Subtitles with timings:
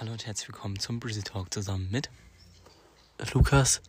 [0.00, 2.08] Hallo und herzlich willkommen zum Brizzy Talk zusammen mit
[3.32, 3.82] Lukas.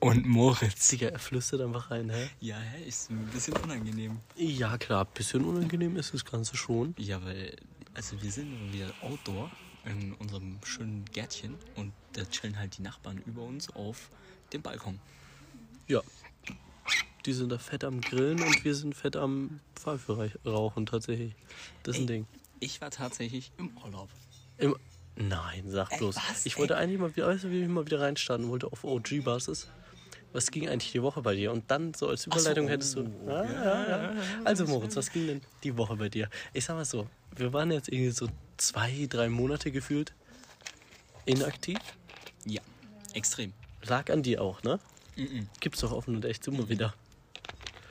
[0.00, 0.88] und Moritz.
[0.88, 2.30] Digga, er flüstert einfach rein, hä?
[2.40, 4.18] Ja, hä, ist ein bisschen unangenehm.
[4.34, 6.94] Ja, klar, bisschen unangenehm ist das Ganze schon.
[6.96, 7.54] Ja, weil,
[7.92, 9.50] also wir sind wieder outdoor
[9.84, 14.08] in unserem schönen Gärtchen und da chillen halt die Nachbarn über uns auf
[14.54, 15.00] dem Balkon.
[15.86, 16.00] Ja.
[17.26, 21.34] Die sind da fett am Grillen und wir sind fett am Pfeife rauchen tatsächlich.
[21.82, 22.06] Das ist ein.
[22.06, 22.26] Ding.
[22.58, 24.08] Ich war tatsächlich im Urlaub.
[24.56, 24.76] Im
[25.28, 26.16] Nein, sag Ey, bloß.
[26.16, 26.58] was, ich ey?
[26.60, 29.68] wollte eigentlich mal wieder, weißt du, wie ich mal wieder reinstarten wollte auf OG-Basis.
[30.32, 31.52] Was ging eigentlich die Woche bei dir?
[31.52, 33.02] Und dann so als Überleitung so, hättest du.
[33.26, 34.12] oh, Ah, ja, ja.
[34.44, 36.28] Also Moritz, was ging denn die Woche bei dir?
[36.54, 40.14] Ich sag mal so, wir waren jetzt irgendwie so zwei, drei Monate gefühlt
[41.26, 41.78] inaktiv.
[42.46, 42.62] Ja,
[43.12, 43.52] extrem.
[43.84, 44.80] Lag an dir auch, ne?
[45.16, 45.48] Mhm.
[45.60, 46.94] Gibt's doch offen und echt immer wieder.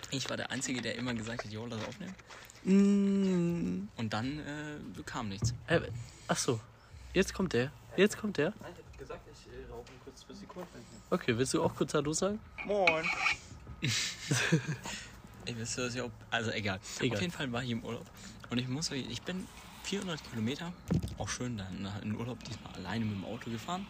[0.10, 2.16] Ich war der Einzige, der immer gesagt hat, jo, lass aufnehmen.
[2.64, 5.54] Mm, Und dann äh, kam nichts.
[5.68, 5.80] äh,
[6.28, 6.60] ach so,
[7.14, 7.72] jetzt kommt der.
[7.98, 8.54] Jetzt kommt der.
[8.62, 10.70] Nein, ich hab gesagt, ich äh, rauche kurz für Sekunden.
[11.10, 12.40] Okay, willst du auch kurz Hallo sagen?
[12.66, 13.06] Moin.
[15.46, 16.12] Wisst ihr das ja auch?
[16.30, 16.80] Also egal.
[17.00, 17.16] Egal.
[17.16, 18.06] Auf jeden Fall war ich im Urlaub.
[18.50, 19.48] Und ich muss sagen, ich bin
[19.84, 20.72] 400 Kilometer,
[21.18, 23.86] auch schön dann in Urlaub, diesmal alleine mit dem Auto gefahren.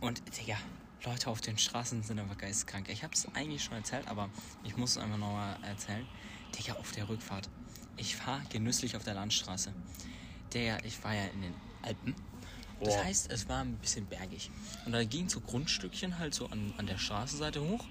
[0.00, 0.56] Und Digga,
[1.04, 2.88] Leute auf den Straßen sind einfach geisteskrank.
[2.88, 4.28] Ich habe es eigentlich schon erzählt, aber
[4.64, 6.06] ich muss es einfach nochmal erzählen.
[6.58, 7.48] Digga, auf der Rückfahrt.
[7.96, 9.72] Ich fahre genüsslich auf der Landstraße.
[10.52, 12.14] Digga, ich war ja in den Alpen.
[12.80, 13.04] Das Boah.
[13.04, 14.50] heißt, es war ein bisschen bergig.
[14.86, 17.84] Und da ging so Grundstückchen halt so an, an der Straßenseite hoch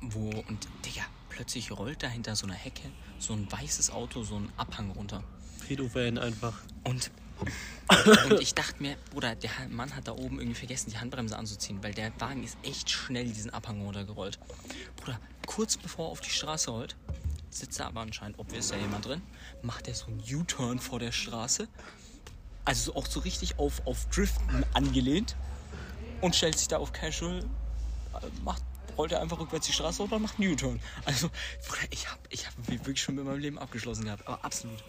[0.00, 2.88] wo und Digga, plötzlich rollt dahinter so eine Hecke
[3.18, 5.22] so ein weißes Auto so einen Abhang runter.
[5.66, 6.60] Pedo-Van einfach.
[6.84, 7.10] Und,
[8.30, 11.82] und ich dachte mir, Bruder, der Mann hat da oben irgendwie vergessen, die Handbremse anzuziehen,
[11.82, 14.38] weil der Wagen ist echt schnell diesen Abhang runtergerollt.
[14.96, 16.96] Bruder, kurz bevor er auf die Straße rollt,
[17.50, 19.22] sitzt da aber anscheinend, ob ist da jemand drin,
[19.62, 21.68] macht er so einen U-Turn vor der Straße.
[22.68, 25.36] Also so auch so richtig auf, auf Driften angelehnt
[26.20, 28.62] und stellt sich da auf Casual, äh, macht,
[28.98, 30.78] rollt er einfach rückwärts die Straße und macht einen U-Turn.
[31.06, 31.30] Also,
[31.88, 34.84] ich hab, ich hab wirklich schon mit meinem Leben abgeschlossen gehabt, aber absolut.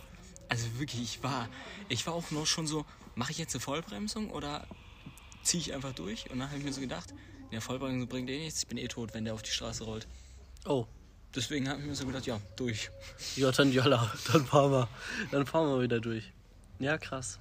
[0.50, 1.48] Also wirklich, ich war,
[1.88, 2.86] ich war auch noch schon so,
[3.16, 4.68] mache ich jetzt eine Vollbremsung oder
[5.44, 6.30] ziehe ich einfach durch?
[6.30, 7.14] Und dann habe ich mir so gedacht,
[7.50, 10.06] ja, Vollbremsung bringt eh nichts, ich bin eh tot, wenn der auf die Straße rollt.
[10.66, 10.86] Oh,
[11.34, 12.90] Deswegen habe ich mir so gedacht, ja, durch.
[13.38, 14.90] ja, dann jalla, dann fahren wir.
[15.32, 16.34] Dann fahren wir wieder durch.
[16.80, 17.40] Ja, krass.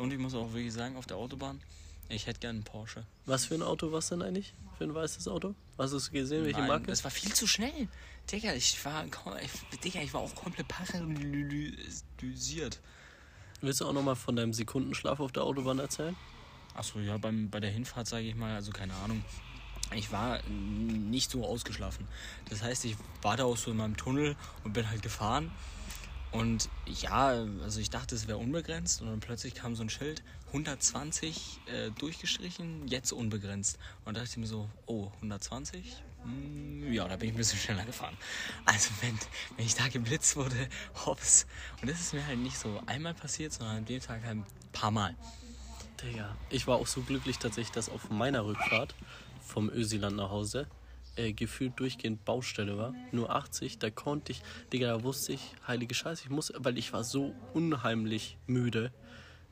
[0.00, 1.60] Und ich muss auch wirklich sagen, auf der Autobahn,
[2.08, 3.04] ich hätte gern einen Porsche.
[3.26, 4.54] Was für ein Auto war es denn eigentlich?
[4.78, 5.54] Für ein weißes Auto?
[5.78, 6.86] Hast du es gesehen, welche Nein, Marke?
[6.86, 7.88] Das war viel zu schnell.
[8.30, 12.80] Digga, ich war, ich, Digga, ich war auch komplett paralysiert.
[13.60, 16.16] Willst du auch nochmal von deinem Sekundenschlaf auf der Autobahn erzählen?
[16.74, 19.22] Achso, ja, beim, bei der Hinfahrt sage ich mal, also keine Ahnung.
[19.94, 22.06] Ich war nicht so ausgeschlafen.
[22.48, 25.50] Das heißt, ich war da auch so in meinem Tunnel und bin halt gefahren.
[26.32, 29.02] Und ja, also ich dachte, es wäre unbegrenzt.
[29.02, 33.78] Und dann plötzlich kam so ein Schild, 120 äh, durchgestrichen, jetzt unbegrenzt.
[34.04, 35.96] Und da dachte ich mir so, oh, 120?
[36.22, 38.16] Hm, ja, da bin ich ein bisschen schneller gefahren.
[38.64, 39.18] Also wenn,
[39.56, 40.68] wenn ich da geblitzt wurde,
[41.06, 41.46] hops.
[41.80, 44.46] Und das ist mir halt nicht so einmal passiert, sondern an dem Tag halt ein
[44.72, 45.16] paar Mal.
[46.02, 46.36] Digga.
[46.48, 48.94] Ich war auch so glücklich tatsächlich, dass auf meiner Rückfahrt
[49.40, 50.66] vom Ösiland nach Hause
[51.20, 52.94] äh, gefühlt durchgehend Baustelle war.
[53.12, 54.42] Nur 80, da konnte ich,
[54.72, 58.92] Digga, da wusste ich, heilige Scheiße, ich muss, weil ich war so unheimlich müde.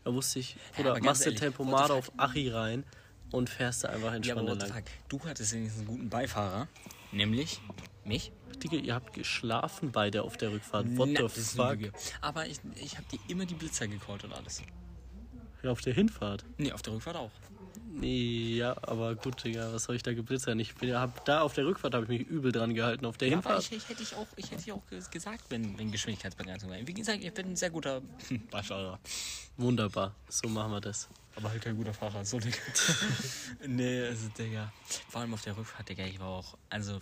[0.05, 2.85] Da wusste ich, Ja, oder ganz machst du what auf Achi rein
[3.31, 4.73] und fährst da einfach Ja, entspannt the lang.
[4.75, 4.85] fuck?
[5.09, 6.69] Du hattest wenigstens einen guten Beifahrer.
[7.13, 7.61] Nämlich
[8.05, 8.33] mich.
[8.63, 10.87] Digga, ihr habt geschlafen beide auf der Rückfahrt.
[10.97, 11.79] What Na, the fuck?
[12.21, 14.63] Aber ich, ich habe dir immer die Blitzer gecallt und alles.
[15.63, 16.45] Ja, auf der Hinfahrt.
[16.57, 17.31] Nee, auf der Rückfahrt auch.
[18.01, 20.59] Ja, aber gut, Digga, was soll ich da geblitzern?
[20.61, 23.05] Ich bin, hab, da auf der Rückfahrt habe ich mich übel dran gehalten.
[23.07, 23.65] Auf der Ja, aber Hinfahrt.
[23.65, 26.87] ich, ich hätte dich auch, ich hätte dich auch ges- gesagt, wenn, wenn Geschwindigkeitsbegrenzung wäre.
[26.87, 28.03] Wie gesagt, ich bin ein sehr guter
[28.51, 28.99] Beifahrer.
[29.57, 31.09] Wunderbar, so machen wir das.
[31.35, 32.57] Aber halt kein guter Fahrer, so Digga.
[33.67, 34.73] nee, also Digga.
[35.09, 37.01] Vor allem auf der Rückfahrt, Digga, ich war auch, also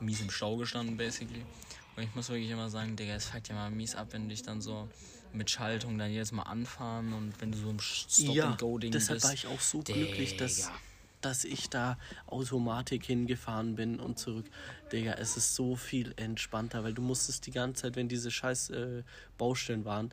[0.00, 1.44] mies im Stau gestanden, basically.
[1.96, 4.42] Und ich muss wirklich immer sagen, Digga, es fuckt ja mal mies ab, wenn dich
[4.42, 4.88] dann so
[5.32, 9.26] mit Schaltung dann jedes Mal anfahren und wenn du so im Stop-and-Go-Ding deshalb bist.
[9.26, 10.72] war ich auch so glücklich, dass, Digga.
[11.20, 14.46] dass ich da Automatik hingefahren bin und zurück.
[14.92, 18.70] Digga, es ist so viel entspannter, weil du musstest die ganze Zeit, wenn diese scheiß
[18.70, 19.02] äh,
[19.36, 20.12] Baustellen waren,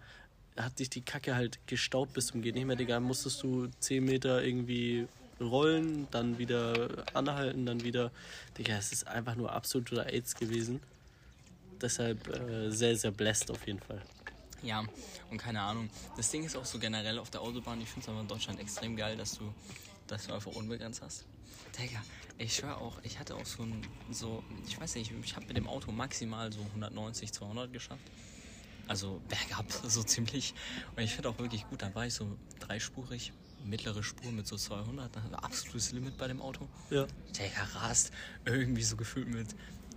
[0.58, 4.04] hat sich die Kacke halt gestaubt bis zum geht nicht mehr, Digga, musstest du 10
[4.04, 5.08] Meter irgendwie
[5.40, 8.12] rollen, dann wieder anhalten, dann wieder.
[8.58, 10.82] Digga, es ist einfach nur absoluter AIDS gewesen.
[11.82, 14.02] Deshalb äh, sehr, sehr blessed auf jeden Fall.
[14.63, 14.84] Ja,
[15.30, 15.90] und keine Ahnung.
[16.18, 18.60] Das Ding ist auch so generell auf der Autobahn, ich finde es aber in Deutschland
[18.60, 19.54] extrem geil, dass du,
[20.07, 21.25] dass du einfach unbegrenzt hast.
[21.78, 22.02] Digga,
[22.38, 25.57] ich schwör auch, ich hatte auch so ein, so, ich weiß nicht, ich habe mit
[25.57, 28.04] dem Auto maximal so 190, 200 geschafft.
[28.88, 30.54] Also bergab, so ziemlich.
[30.96, 33.34] Und ich finde auch wirklich gut, da war ich so dreispurig
[33.66, 36.68] mittlere Spur mit so 200, also absolutes Limit bei dem Auto.
[36.90, 37.08] Ja.
[37.40, 38.12] Der rast
[38.46, 39.48] irgendwie so gefühlt mit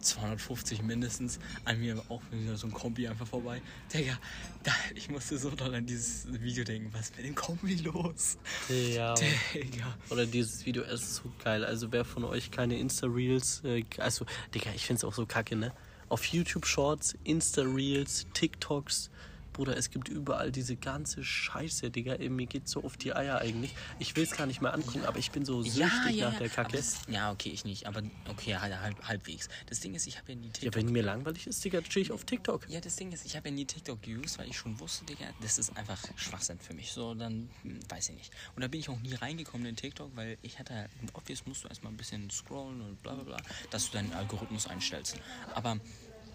[0.01, 3.61] 250 mindestens an mir auch wieder so ein Kombi einfach vorbei.
[3.93, 4.19] Digga,
[4.63, 6.93] da, ich musste so doll an dieses Video denken.
[6.93, 8.39] Was ist mit dem Kombi los?
[8.69, 9.15] Ja.
[9.15, 9.97] Digga.
[10.11, 11.65] Oder dieses Video, es ist so geil.
[11.65, 15.73] Also wer von euch keine Insta-Reels, äh, also, Digga, ich find's auch so kacke, ne?
[16.09, 19.11] Auf YouTube Shorts, Insta-Reels, TikToks,
[19.59, 22.13] Bruder, es gibt überall diese ganze Scheiße, Digga.
[22.15, 23.75] Ey, Mir geht's so auf die Eier eigentlich.
[23.99, 26.77] Ich will's gar nicht mehr angucken, aber ich bin so süchtig nach der Kacke.
[26.77, 27.89] das, ja, okay, ich nicht.
[27.89, 29.49] Aber okay, halt, halb, halbwegs.
[29.67, 30.77] Das Ding ist, ich habe ja nie Ja, TikTok.
[30.77, 32.69] wenn mir langweilig ist, Digga, chill ich auf TikTok.
[32.71, 35.27] Ja, das Ding ist, ich habe ja nie TikTok geused, weil ich schon wusste, Digga,
[35.41, 36.93] das ist einfach Schwachsinn für mich.
[36.93, 38.33] So, dann hm, weiß ich nicht.
[38.55, 41.65] Und da bin ich auch nie reingekommen in TikTok, weil ich hatte halt, obvious musst
[41.65, 43.37] du erstmal ein bisschen scrollen und bla bla bla,
[43.73, 45.17] dass du deinen Algorithmus einstellst.
[45.53, 45.81] Aber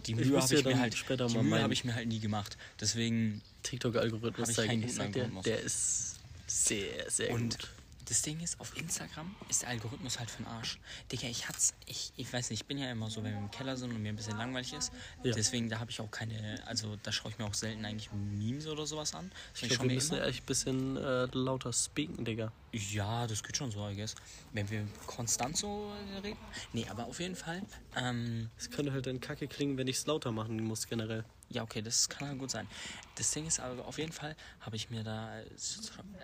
[0.06, 2.08] die Mühe habe ich, mir halt, später die mal Mühe meinen- habe ich mir halt
[2.08, 2.58] nie gemacht.
[2.80, 5.00] Deswegen TikTok-Algorithmus Hab ich zeigen.
[5.00, 5.44] Algorithmus.
[5.46, 6.16] der ist
[6.48, 7.70] sehr, sehr Und gut.
[8.06, 10.80] Das Ding ist, auf Instagram ist der Algorithmus halt für den Arsch.
[11.12, 13.52] Digga, ich hat's, ich, ich weiß nicht, ich bin ja immer so, wenn wir im
[13.52, 14.92] Keller sind und mir ein bisschen langweilig ist.
[15.24, 15.34] Ja.
[15.34, 18.68] Deswegen, da habe ich auch keine, also da schaue ich mir auch selten eigentlich Memes
[18.68, 19.32] oder sowas an.
[19.54, 22.52] Ich glaube, schau wir müssen echt ein bisschen äh, lauter speaken, Digga.
[22.72, 24.16] Ja, das geht schon so, I guess.
[24.52, 25.92] Wenn wir konstant so
[26.24, 26.40] reden.
[26.74, 27.62] Nee, aber auf jeden Fall.
[27.96, 31.24] Ähm, Es könnte halt dann kacke klingen, wenn ich es lauter machen muss, generell.
[31.50, 32.68] Ja, okay, das kann halt gut sein.
[33.16, 35.42] Das Ding ist aber, auf jeden Fall habe ich mir da,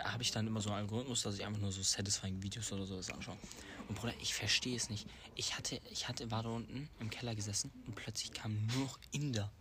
[0.04, 2.86] habe ich dann immer so einen Algorithmus, dass ich einfach nur so satisfying Videos oder
[2.86, 3.38] sowas anschaue.
[3.88, 5.07] Und Bruder, ich verstehe es nicht.
[5.36, 9.00] Ich hatte, ich hatte, war da unten im Keller gesessen und plötzlich kam nur noch
[9.12, 9.51] Inder.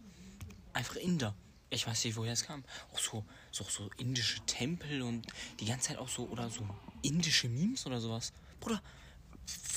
[0.73, 1.35] Einfach Inder.
[1.71, 2.65] Ich weiß nicht, woher es kam.
[2.93, 5.27] Auch so, so, so indische Tempel und
[5.61, 6.67] die ganze Zeit auch so, oder so
[7.03, 8.33] indische Memes oder sowas.
[8.61, 8.83] Bruder,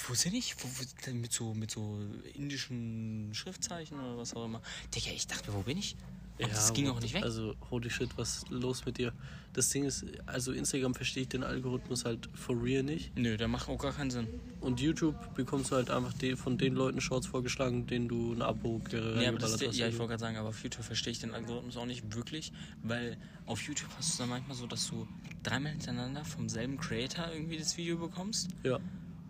[0.08, 0.56] wo sind ich?
[0.58, 2.00] Wo, wo, mit, so, mit so
[2.34, 4.62] indischen Schriftzeichen oder was auch immer.
[4.96, 5.96] Digga, ich dachte, wo bin ich?
[6.40, 7.24] Und das ging auch nicht weg.
[7.24, 9.14] Also, holy shit, was ist los mit dir?
[9.54, 13.16] Das Ding ist, also Instagram verstehe ich den Algorithmus halt for real nicht.
[13.16, 14.28] Nö, der macht auch gar keinen Sinn.
[14.62, 18.42] Und YouTube bekommst du halt einfach die, von den Leuten Shorts vorgeschlagen, denen du ein
[18.42, 19.76] Abo Nee, aber das, hast.
[19.76, 22.54] ja, ich wollte gerade sagen, aber auf YouTube verstehe ich den Algorithmus auch nicht wirklich,
[22.82, 25.08] weil auf YouTube hast du dann manchmal so, dass du
[25.44, 28.80] dreimal hintereinander vom selben Creator irgendwie das Video bekommst ja,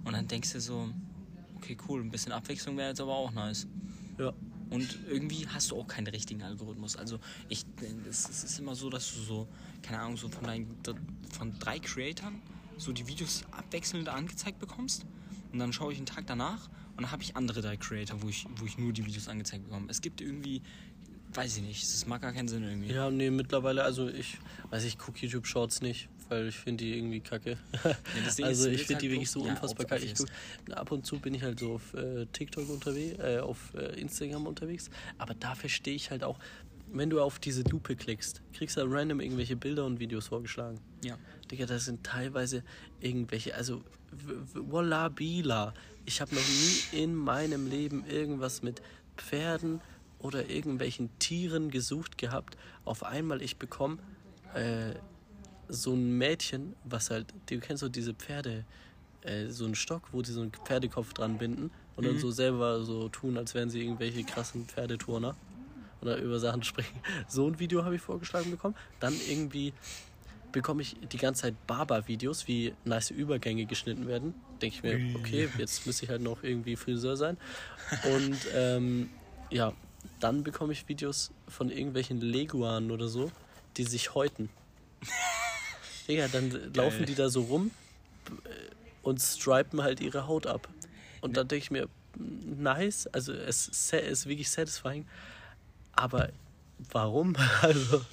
[0.03, 0.89] und dann denkst du so,
[1.55, 3.67] okay, cool, ein bisschen Abwechslung wäre jetzt aber auch nice.
[4.17, 4.33] ja.
[4.69, 6.95] Und irgendwie hast du auch keinen richtigen Algorithmus.
[6.95, 7.19] Also
[7.49, 7.65] ich,
[8.09, 9.47] es, es ist immer so, dass du so,
[9.81, 10.77] keine Ahnung, so von, deinen,
[11.29, 12.41] von drei Creatoren
[12.77, 15.05] so die Videos abwechselnd angezeigt bekommst.
[15.51, 18.29] Und dann schaue ich einen Tag danach und dann habe ich andere drei Creator, wo
[18.29, 19.87] ich, wo ich nur die Videos angezeigt bekomme.
[19.89, 20.61] Es gibt irgendwie,
[21.33, 22.93] weiß ich nicht, es macht gar keinen Sinn irgendwie.
[22.93, 24.37] Ja, nee, mittlerweile, also ich
[24.69, 27.57] weiß, ich gucke YouTube Shorts nicht, weil ich finde die irgendwie kacke.
[28.37, 30.05] Ding also ich finde halt die wirklich so ja, unfassbar kacke.
[30.05, 30.29] Ich guck,
[30.71, 34.47] ab und zu bin ich halt so auf äh, TikTok unterwegs, äh, auf äh, Instagram
[34.47, 36.39] unterwegs, aber da verstehe ich halt auch,
[36.93, 40.79] wenn du auf diese Lupe klickst, kriegst du halt random irgendwelche Bilder und Videos vorgeschlagen.
[41.03, 41.17] Ja.
[41.49, 42.63] Digga, das sind teilweise
[43.01, 43.83] irgendwelche, also
[44.53, 45.73] Walla Bila.
[46.05, 48.81] Ich habe noch nie in meinem Leben irgendwas mit
[49.17, 49.81] Pferden
[50.19, 52.57] oder irgendwelchen Tieren gesucht gehabt.
[52.85, 53.97] Auf einmal ich bekomme
[54.53, 54.95] äh,
[55.71, 58.65] so ein Mädchen, was halt, du kennst so diese Pferde,
[59.23, 62.83] äh, so einen Stock, wo die so einen Pferdekopf dran binden und dann so selber
[62.83, 65.35] so tun, als wären sie irgendwelche krassen Pferdeturner
[66.01, 66.99] oder über Sachen sprechen.
[67.27, 68.75] So ein Video habe ich vorgeschlagen bekommen.
[68.99, 69.73] Dann irgendwie
[70.51, 74.33] bekomme ich die ganze Zeit Barber-Videos, wie nice Übergänge geschnitten werden.
[74.61, 77.37] Denke ich mir, okay, jetzt müsste ich halt noch irgendwie Friseur sein.
[78.15, 79.09] Und ähm,
[79.49, 79.73] ja,
[80.19, 83.31] dann bekomme ich Videos von irgendwelchen Leguanen oder so,
[83.77, 84.49] die sich häuten.
[86.11, 87.71] Digga, dann laufen die da so rum
[88.29, 88.49] äh,
[89.01, 90.67] und stripen halt ihre Haut ab.
[91.21, 91.87] Und dann denke ich mir,
[92.17, 95.07] nice, also es ist wirklich satisfying.
[95.93, 96.29] Aber
[96.91, 97.35] warum?
[97.61, 98.03] Also,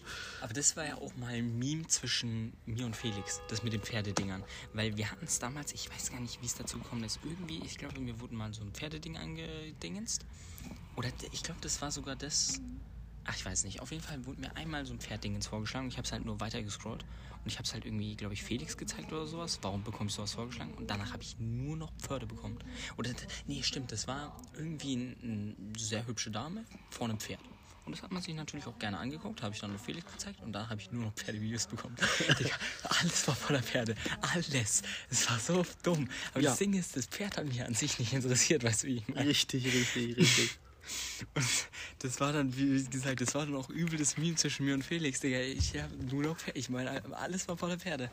[0.40, 3.80] Aber das war ja auch mal ein Meme zwischen mir und Felix, das mit den
[3.80, 4.44] Pferdedingern.
[4.72, 7.18] Weil wir hatten es damals, ich weiß gar nicht, wie es dazu gekommen ist.
[7.24, 10.24] Irgendwie, ich glaube, mir wurden mal so ein Pferdeding angedingenst.
[10.96, 12.60] Oder ich glaube, das war sogar das.
[13.24, 13.80] Ach, ich weiß nicht.
[13.80, 15.88] Auf jeden Fall wurde mir einmal so ein Pferddingens vorgeschlagen.
[15.88, 17.04] Ich habe es halt nur weiter gescrollt.
[17.44, 19.58] Und ich habe es halt irgendwie, glaube ich, Felix gezeigt oder sowas.
[19.62, 20.74] Warum bekommst du sowas vorgeschlagen?
[20.74, 22.58] Und danach habe ich nur noch Pferde bekommen.
[22.96, 23.10] Oder,
[23.46, 23.90] nee, stimmt.
[23.92, 27.40] Das war irgendwie ein, eine sehr hübsche Dame vor einem Pferd.
[27.86, 29.40] Und das hat man sich natürlich auch gerne angeguckt.
[29.42, 30.42] Habe ich dann nur Felix gezeigt.
[30.42, 31.96] Und da habe ich nur noch Pferdevideos bekommen.
[32.38, 33.94] Digga, alles war voller Pferde.
[34.20, 34.82] Alles.
[35.08, 36.06] Es war so dumm.
[36.32, 36.50] Aber Ja.
[36.50, 39.08] das Ding ist, das Pferd hat mich an sich nicht interessiert, weißt du, wie ich
[39.08, 39.26] meine.
[39.26, 40.50] richtig, richtig, richtig.
[41.34, 41.46] Und
[42.00, 44.84] das war dann, wie gesagt, das war dann auch übel das Meme zwischen mir und
[44.84, 45.40] Felix, Digga.
[45.40, 46.58] Ich habe nur noch Pferde.
[46.58, 48.10] Ich meine, alles war voller Pferde.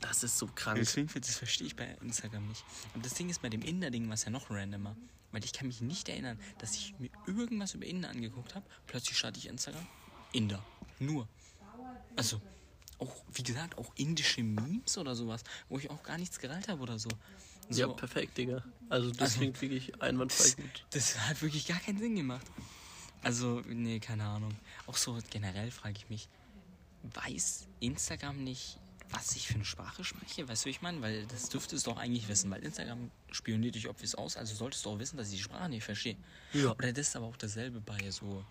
[0.00, 0.78] Das ist so krank.
[0.78, 2.64] Deswegen, das verstehe ich bei Instagram nicht.
[2.94, 4.96] Und das Ding ist, bei dem Inder-Ding war es ja noch randomer.
[5.32, 8.66] Weil ich kann mich nicht erinnern, dass ich mir irgendwas über Inder angeguckt habe.
[8.86, 9.86] Plötzlich starte ich Instagram.
[10.32, 10.64] Inder.
[10.98, 11.28] Nur.
[12.14, 12.40] Also,
[12.98, 16.82] auch, wie gesagt, auch indische Memes oder sowas, wo ich auch gar nichts gerallt habe
[16.82, 17.08] oder so.
[17.70, 18.62] So Ja, perfekt, Digga.
[18.88, 20.84] Also das Also- klingt wirklich einwandfrei gut.
[20.90, 22.46] Das hat wirklich gar keinen Sinn gemacht.
[23.22, 24.54] Also, nee, keine Ahnung.
[24.86, 26.28] Auch so generell frage ich mich,
[27.02, 28.78] weiß Instagram nicht,
[29.10, 30.48] was ich für eine Sprache spreche?
[30.48, 31.00] Weißt du, ich meine?
[31.00, 34.84] Weil das dürfte es doch eigentlich wissen, weil Instagram spioniert dich obvious aus, also solltest
[34.84, 36.16] du auch wissen, dass ich die Sprache nicht verstehe.
[36.52, 36.72] Ja.
[36.72, 38.44] Oder das ist aber auch dasselbe bei so,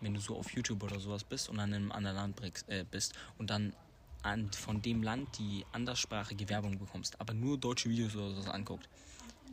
[0.00, 2.84] wenn du so auf YouTube oder sowas bist und dann in einem anderen Land äh,
[2.90, 3.74] bist und dann
[4.24, 8.88] an, von dem Land die anderssprachige Werbung bekommst, aber nur deutsche Videos oder sowas anguckt.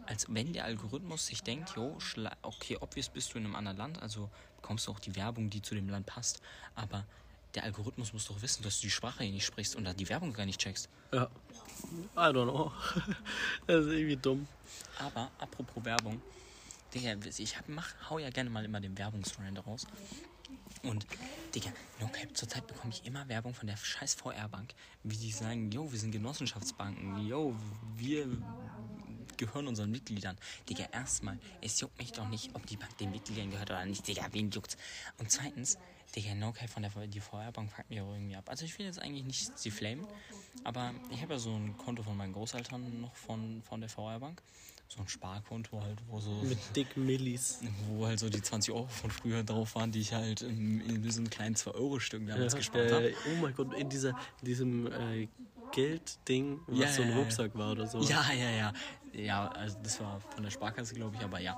[0.05, 1.97] Als wenn der Algorithmus sich denkt, jo,
[2.41, 5.61] okay, obvious bist du in einem anderen Land, also bekommst du auch die Werbung, die
[5.61, 6.41] zu dem Land passt.
[6.75, 7.05] Aber
[7.55, 10.07] der Algorithmus muss doch wissen, dass du die Sprache hier nicht sprichst und da die
[10.09, 10.89] Werbung gar nicht checkst.
[11.13, 11.29] Ja.
[12.15, 12.71] I don't know.
[13.67, 14.47] das ist irgendwie dumm.
[14.99, 16.21] Aber apropos Werbung,
[16.93, 19.85] Digga, ich hab, mach, hau ja gerne mal immer den Werbungsrand raus.
[20.83, 21.05] Und,
[21.53, 24.73] Digga, no cap, zurzeit bekomme ich immer Werbung von der scheiß VR-Bank,
[25.03, 27.55] wie die sagen, yo, wir sind Genossenschaftsbanken, yo,
[27.97, 28.27] wir
[29.37, 30.37] gehören unseren Mitgliedern.
[30.69, 34.07] Digga, erstmal, es juckt mich doch nicht, ob die Bank den Mitgliedern gehört oder nicht,
[34.07, 34.77] Digga, wen juckt's?
[35.17, 35.77] Und zweitens,
[36.15, 38.49] Digga, no cap von der die VR-Bank fuckt mich auch irgendwie ab.
[38.49, 40.05] Also ich will jetzt eigentlich nicht sie flamen,
[40.63, 44.41] aber ich habe ja so ein Konto von meinen Großeltern noch von, von der VR-Bank.
[44.93, 47.59] So ein Sparkonto halt, wo so Mit Dick Millis.
[47.87, 51.01] wo halt so die 20 Euro von früher drauf waren, die ich halt in, in
[51.01, 53.09] diesen kleinen 2-Euro-Stücken damals Ja, gespart habe.
[53.11, 55.29] äh, oh mein Gott, in, dieser, in diesem äh,
[55.71, 57.21] Geldding, was Ja, so ein ja, ja.
[57.21, 58.01] Rucksack war oder so.
[58.03, 58.73] Ja, ja, ja.
[59.13, 61.57] Ja, also das war von der Sparkasse, glaube ich, aber ja.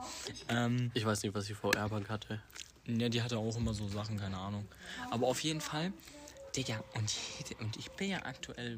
[0.49, 2.39] Ähm, Ich weiß nicht, was die VR-Bank hatte.
[2.85, 4.67] ja, die hatte auch immer so Sachen, keine Ahnung.
[5.09, 5.91] Aber auf jeden Fall,
[6.55, 7.11] Digga, und,
[7.61, 8.77] und ich bin ja aktuell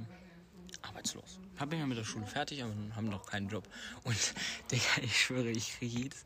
[0.88, 1.40] arbeitslos.
[1.58, 3.68] Hab bin ja mit der Schule fertig, aber haben noch keinen Job.
[4.04, 4.16] Und,
[4.72, 6.24] Digga, ich schwöre, ich kriege jedes...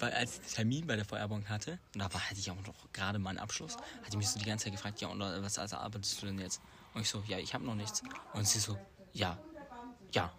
[0.00, 2.66] Weil als ich den Termin bei der VR-Bank hatte, und da war, hatte ich auch
[2.66, 5.42] noch gerade meinen Abschluss, hat die mich so die ganze Zeit gefragt, ja, und äh,
[5.42, 6.60] was also arbeitest du denn jetzt?
[6.94, 8.04] Und ich so, ja, ich habe noch nichts.
[8.32, 8.78] Und sie so,
[9.12, 9.36] ja,
[10.12, 10.32] ja,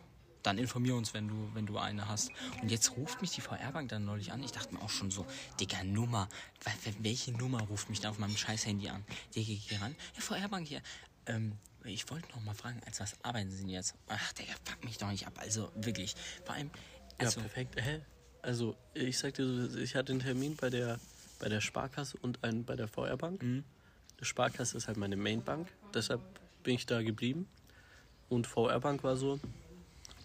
[0.43, 2.31] dann informier uns, wenn du, wenn du eine hast.
[2.61, 4.41] Und jetzt ruft mich die VR-Bank dann neulich an.
[4.41, 5.25] Ich dachte mir auch schon so,
[5.59, 6.29] Digga, Nummer.
[6.63, 9.03] Wel- wel- Welche Nummer ruft mich da auf meinem scheiß Handy an?
[9.35, 9.93] Digga, ich geh ran.
[10.15, 10.81] Ja, VR-Bank hier.
[11.25, 13.95] Ähm, ich wollte noch mal fragen, als was arbeiten Sie denn jetzt?
[14.07, 15.33] Ach, Digga, fuck mich doch nicht ab.
[15.37, 16.15] Also, wirklich.
[16.45, 16.69] Vor allem,
[17.17, 17.75] also, ja, perfekt.
[17.81, 18.01] Hä?
[18.41, 20.99] Also, ich sag dir so, ich hatte einen Termin bei der,
[21.39, 23.41] bei der Sparkasse und einen bei der VR-Bank.
[23.41, 23.63] Mhm.
[24.19, 26.21] Die Sparkasse ist halt meine Mainbank, deshalb
[26.63, 27.47] bin ich da geblieben.
[28.27, 29.39] Und VR-Bank war so,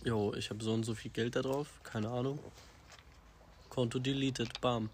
[0.04, 2.38] jo, ich habe so und so viel Geld da drauf, keine Ahnung.
[3.68, 4.90] Konto deleted, bam.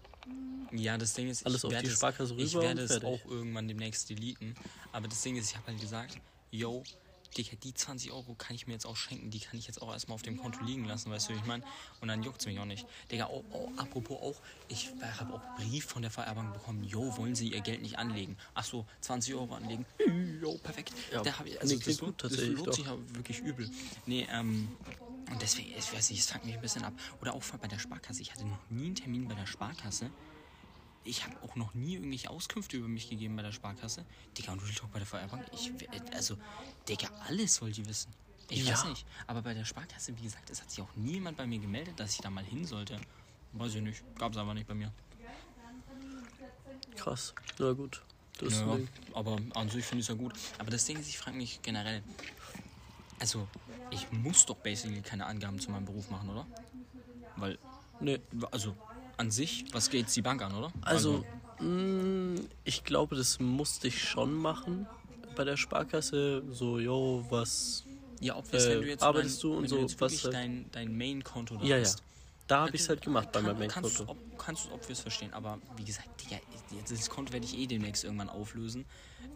[0.71, 3.67] Ja, das Ding ist, Alles ich auf werde die es, ich werde es auch irgendwann
[3.67, 4.55] demnächst deleten.
[4.91, 6.17] Aber das Ding ist, ich habe halt gesagt,
[6.51, 6.83] yo,
[7.37, 9.91] Digga, die 20 Euro kann ich mir jetzt auch schenken, die kann ich jetzt auch
[9.91, 11.63] erstmal auf dem Konto liegen lassen, weißt du, wie ich meine?
[12.01, 12.85] Und dann juckt es mich auch nicht.
[13.09, 17.35] Digga, oh, oh, apropos auch, ich habe auch Brief von der VR-Bank bekommen, yo, wollen
[17.35, 18.37] Sie Ihr Geld nicht anlegen?
[18.53, 19.85] Ach so, 20 Euro anlegen?
[20.41, 20.93] Jo, perfekt.
[21.11, 23.69] Ja, da hab ich, also nee, das, gut, das lohnt sich ja wirklich übel.
[24.05, 24.67] Nee, ähm,
[25.31, 26.93] und deswegen, ich weiß nicht, es fuckt mich ein bisschen ab.
[27.21, 28.21] Oder auch bei der Sparkasse.
[28.21, 30.11] Ich hatte noch nie einen Termin bei der Sparkasse.
[31.03, 34.05] Ich habe auch noch nie irgendwelche Auskünfte über mich gegeben bei der Sparkasse.
[34.37, 35.45] Digga, und Real Talk bei der VR-Bank.
[35.53, 35.71] Ich,
[36.13, 36.37] also,
[36.87, 38.13] Digga, alles wollt ihr wissen.
[38.49, 38.73] Ich Ja.
[38.73, 39.05] weiß nicht.
[39.27, 42.13] Aber bei der Sparkasse, wie gesagt, es hat sich auch niemand bei mir gemeldet, dass
[42.13, 42.99] ich da mal hin sollte.
[43.53, 44.03] Weiß ich nicht.
[44.17, 44.91] Gab's aber nicht bei mir.
[46.95, 47.33] Krass.
[47.57, 48.01] Na gut.
[48.39, 48.87] Das Ja, Ding.
[49.13, 50.33] aber an sich finde ich es ja gut.
[50.59, 52.03] Aber das Ding ist, ich frage mich generell.
[53.19, 53.47] Also,
[53.91, 56.45] ich muss doch basically keine Angaben zu meinem Beruf machen, oder?
[57.37, 57.57] Weil,
[57.99, 58.19] Nee.
[58.51, 58.75] also,
[59.21, 60.71] an sich, was geht die Bank an, oder?
[60.81, 61.23] Also,
[61.59, 64.87] mh, ich glaube, das musste ich schon machen
[65.35, 66.43] bei der Sparkasse.
[66.51, 67.83] So, yo, was.
[68.19, 70.65] ja, ob äh, wenn du jetzt arbeitest dein, du und so, du was halt- dein,
[70.71, 71.89] dein Main-Konto da Ja, ja.
[72.47, 74.21] Da habe ich es halt gemacht bei meinem Kann, kannst du Main-Konto.
[74.33, 76.37] ob, kannst du obvious verstehen, aber wie gesagt, Digga,
[76.89, 78.85] das Konto werde ich eh demnächst irgendwann auflösen.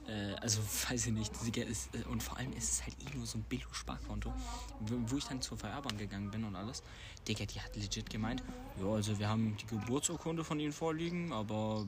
[0.07, 0.59] Äh, also
[0.89, 1.33] weiß ich nicht.
[1.45, 4.33] Digga, ist, äh, und vor allem ist es halt eh nur so ein Billo-Sparkonto.
[4.79, 6.83] Wo, ich dann zur VR-Bank gegangen bin und alles.
[7.27, 8.43] Digga, die hat legit gemeint,
[8.79, 11.87] ja, also wir haben die Geburtsurkunde von ihnen vorliegen, aber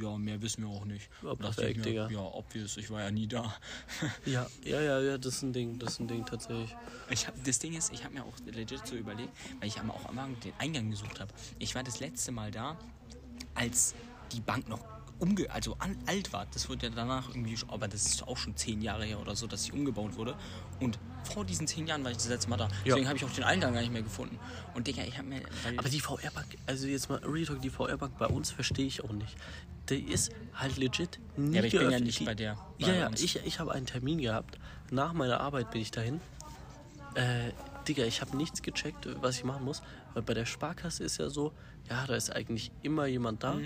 [0.00, 1.08] ja, mehr wissen wir auch nicht.
[1.22, 2.08] Ja, perfekt, mir, Digga.
[2.10, 3.52] Ja, obvious, ich war ja nie da.
[4.26, 6.76] Ja, ja, ja, ja, das ist ein Ding, das ist ein Ding tatsächlich.
[7.10, 9.90] Ich hab, das Ding ist, ich habe mir auch legit so überlegt, weil ich am-
[9.90, 11.32] auch am Anfang den Eingang gesucht habe.
[11.58, 12.76] Ich war das letzte Mal da,
[13.54, 13.94] als
[14.32, 14.80] die Bank noch
[15.18, 16.46] umge also alt war.
[16.52, 19.46] Das wurde ja danach irgendwie, aber das ist auch schon zehn Jahre her oder so,
[19.46, 20.36] dass sie umgebaut wurde.
[20.78, 22.68] Und vor diesen zehn Jahren war ich das letzte Mal da.
[22.84, 24.38] Deswegen habe ich auch den Eingang gar nicht mehr gefunden.
[24.74, 25.40] Und Digga, ich habe mir,
[25.78, 29.12] Aber die VR-Bank, also jetzt mal Real Talk, die VR-Bank bei uns verstehe ich auch
[29.12, 29.36] nicht.
[29.88, 32.06] Die ist halt legit nie Ja, aber ich bin ja geöffnet.
[32.06, 33.22] nicht bei der, bei Ja, ja, uns.
[33.22, 34.58] ich, ich habe einen Termin gehabt.
[34.90, 36.20] Nach meiner Arbeit bin ich dahin.
[37.14, 37.52] Äh,
[37.88, 39.82] Digga, ich habe nichts gecheckt, was ich machen muss.
[40.14, 41.52] Weil bei der Sparkasse ist ja so,
[41.88, 43.58] ja, da ist eigentlich immer jemand da.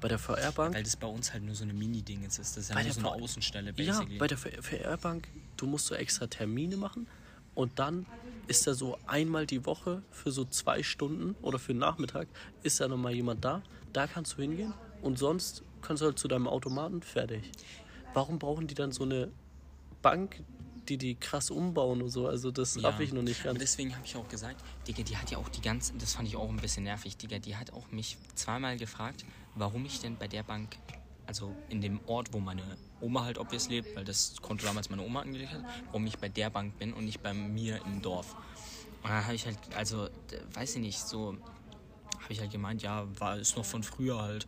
[0.00, 0.74] Bei der VR-Bank.
[0.74, 2.38] Weil das bei uns halt nur so eine Mini-Ding ist.
[2.38, 4.18] Das ist ja Bei nur der so eine VR Außenstelle, Ja, basically.
[4.18, 7.06] bei der VR-Bank, du musst so extra Termine machen
[7.54, 8.06] und dann
[8.48, 12.26] ist da so einmal die Woche für so zwei Stunden oder für den Nachmittag
[12.64, 13.62] ist da nochmal jemand da.
[13.92, 17.44] Da kannst du hingehen und sonst kannst du halt zu deinem Automaten fertig.
[18.12, 19.30] Warum brauchen die dann so eine
[20.02, 20.42] Bank,
[20.96, 22.26] die die krass umbauen und so?
[22.26, 23.58] Also das raff ich noch nicht Und ganz.
[23.58, 26.36] deswegen habe ich auch gesagt, Digga, die hat ja auch die ganze, das fand ich
[26.36, 30.28] auch ein bisschen nervig, Digga, die hat auch mich zweimal gefragt, warum ich denn bei
[30.28, 30.76] der Bank,
[31.26, 32.62] also in dem Ort, wo meine
[33.00, 36.28] Oma halt obvious lebt, weil das konnte damals meine Oma angelegt hat, warum ich bei
[36.28, 38.34] der Bank bin und nicht bei mir im Dorf.
[39.02, 40.08] Und dann habe ich halt, also,
[40.54, 41.36] weiß ich nicht, so,
[42.20, 44.46] habe ich halt gemeint, ja, war ist noch von früher halt.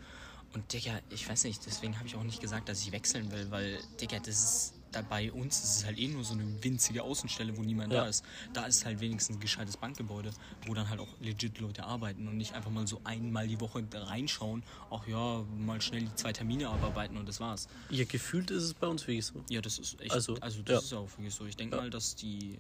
[0.55, 3.51] Und Digga, ich weiß nicht, deswegen habe ich auch nicht gesagt, dass ich wechseln will,
[3.51, 7.03] weil, Digga, das ist, da bei uns ist es halt eh nur so eine winzige
[7.03, 8.03] Außenstelle, wo niemand Ja.
[8.03, 8.25] da ist.
[8.53, 10.33] Da ist halt wenigstens ein gescheites Bankgebäude,
[10.67, 13.85] wo dann halt auch legit Leute arbeiten und nicht einfach mal so einmal die Woche
[13.93, 17.67] reinschauen, ach ja, mal schnell die zwei Termine abarbeiten und das war's.
[17.91, 19.45] Ja, gefühlt ist es bei uns wirklich so.
[19.51, 20.79] Ja, das ist echt, Also, also, das ja.
[20.81, 21.45] ist auch wirklich so.
[21.47, 21.83] Ich denke Ja.
[21.83, 22.59] mal, dass die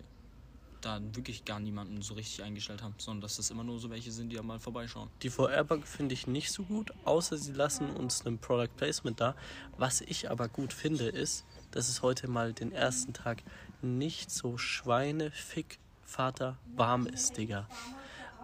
[0.80, 4.12] da wirklich gar niemanden so richtig eingestellt haben, sondern dass das immer nur so welche
[4.12, 5.10] sind, die ja mal vorbeischauen.
[5.22, 9.34] Die VR-Bank finde ich nicht so gut, außer sie lassen uns einen Product Placement da.
[9.78, 13.42] Was ich aber gut finde, ist, dass es heute mal den ersten Tag
[13.82, 17.68] nicht so schweinefick Vater warm ist, Digga.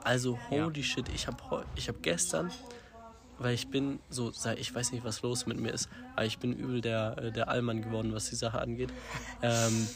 [0.02, 2.50] Also holy shit, ich habe ich hab gestern,
[3.38, 6.52] weil ich bin so, ich weiß nicht, was los mit mir ist, aber ich bin
[6.52, 8.90] übel der, äh, der Allmann geworden, was die Sache angeht.
[9.42, 9.86] Ähm,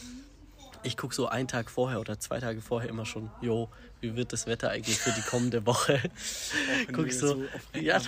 [0.84, 4.32] ich gucke so einen Tag vorher oder zwei Tage vorher immer schon, jo, wie wird
[4.32, 6.00] das Wetter eigentlich für die kommende Woche?
[6.92, 7.42] Guck so,
[7.74, 8.00] ja,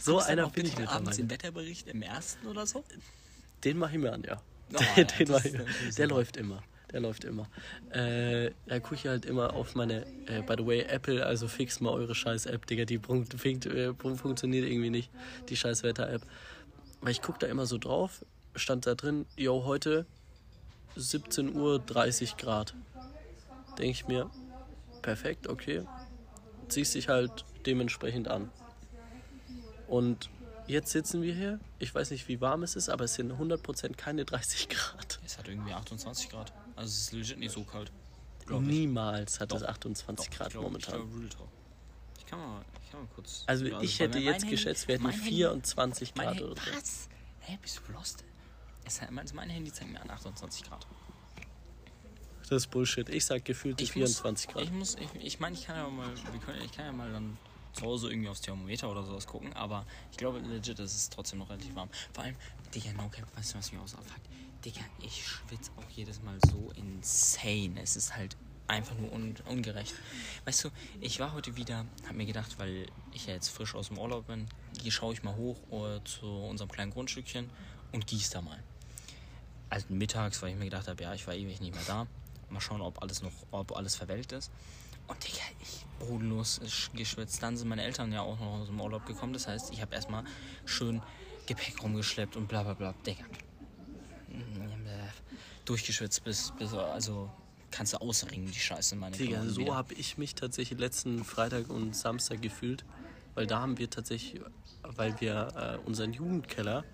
[0.00, 1.20] so einer bin ich abends mittlerweile.
[1.20, 2.84] im Wetterbericht im ersten oder so.
[3.64, 4.40] Den mache ich mir an, ja.
[4.72, 6.06] Oh, den ja, den mach ich, der super.
[6.06, 6.62] läuft immer.
[6.92, 7.48] Der läuft immer.
[7.90, 11.80] Äh, da gucke ich halt immer auf meine, äh, by the way, Apple, also fix
[11.80, 15.10] mal eure scheiß App, Digga, die funkt, funkt, äh, funktioniert irgendwie nicht,
[15.48, 16.22] die scheiß Wetter-App.
[17.00, 18.24] Weil ich gucke da immer so drauf,
[18.56, 20.06] stand da drin, yo, heute
[20.96, 22.74] 17 Uhr 30 Grad.
[23.78, 24.30] Denke ich mir,
[25.02, 25.82] perfekt, okay.
[26.68, 28.50] Ziehst dich halt dementsprechend an.
[29.86, 30.30] Und
[30.70, 31.60] jetzt sitzen wir hier.
[31.78, 35.20] Ich weiß nicht, wie warm es ist, aber es sind 100% keine 30 Grad.
[35.24, 36.52] Es hat irgendwie 28 Grad.
[36.76, 37.90] Also es ist legit nicht so kalt.
[38.48, 39.68] Niemals hat es Doch.
[39.68, 40.94] 28 Doch, Grad ich glaub, momentan.
[41.00, 41.48] Ich, glaub, Real Talk.
[42.18, 43.44] ich kann mal, ich kann mal kurz.
[43.46, 46.36] also Ja, ich hätte jetzt mein geschätzt, Handy- wir hätten mein Handy- 24 Mein Grad
[46.36, 46.70] Handy, oder so.
[46.76, 47.08] was?
[47.40, 48.24] Hä, bist du lost?
[48.84, 50.86] Es hat, mein, mein Handy zeigt mir an 28 Grad.
[52.48, 53.08] Das ist Bullshit.
[53.08, 54.64] Ich sag gefühlte Ich 24 muss, Grad.
[54.64, 57.12] Ich muss, ich, ich meine, ich kann ja mal, wir können, ich kann ja mal
[57.12, 57.36] dann
[57.72, 61.38] zu Hause irgendwie aufs Thermometer oder sowas gucken, aber ich glaube legit, es ist trotzdem
[61.38, 61.88] noch relativ warm.
[62.12, 62.36] Vor allem,
[62.74, 64.26] Digga, no cap, weißt du, was mich auch so abfuckt?
[64.64, 67.80] Digga, ich schwitze auch jedes Mal so insane.
[67.82, 68.36] Es ist halt
[68.70, 69.94] einfach nur un, ungerecht.
[70.44, 73.88] Weißt du, ich war heute wieder, hab mir gedacht, weil ich ja jetzt frisch aus
[73.88, 74.48] dem Urlaub bin,
[74.80, 77.50] hier schaue ich mal hoch äh, zu unserem kleinen Grundstückchen
[77.92, 78.62] und gieß da mal.
[79.68, 82.06] Also mittags, weil ich mir gedacht habe, ja, ich war ewig nicht mehr da.
[82.48, 84.50] Mal schauen, ob alles noch, ob alles verwelkt ist.
[85.10, 87.42] Und Digga, ich bodenlos sch- geschwitzt.
[87.42, 89.32] Dann sind meine Eltern ja auch noch aus dem Urlaub gekommen.
[89.32, 90.24] Das heißt, ich habe erstmal
[90.64, 91.02] schön
[91.46, 92.94] Gepäck rumgeschleppt und bla bla bla.
[93.04, 93.24] Digga.
[95.64, 97.30] Durchgeschwitzt bis, bis also
[97.70, 101.94] kannst du ausringen, die Scheiße, meine Digga, so habe ich mich tatsächlich letzten Freitag und
[101.94, 102.84] Samstag gefühlt,
[103.34, 104.40] weil da haben wir tatsächlich,
[104.82, 106.84] weil wir äh, unseren Jugendkeller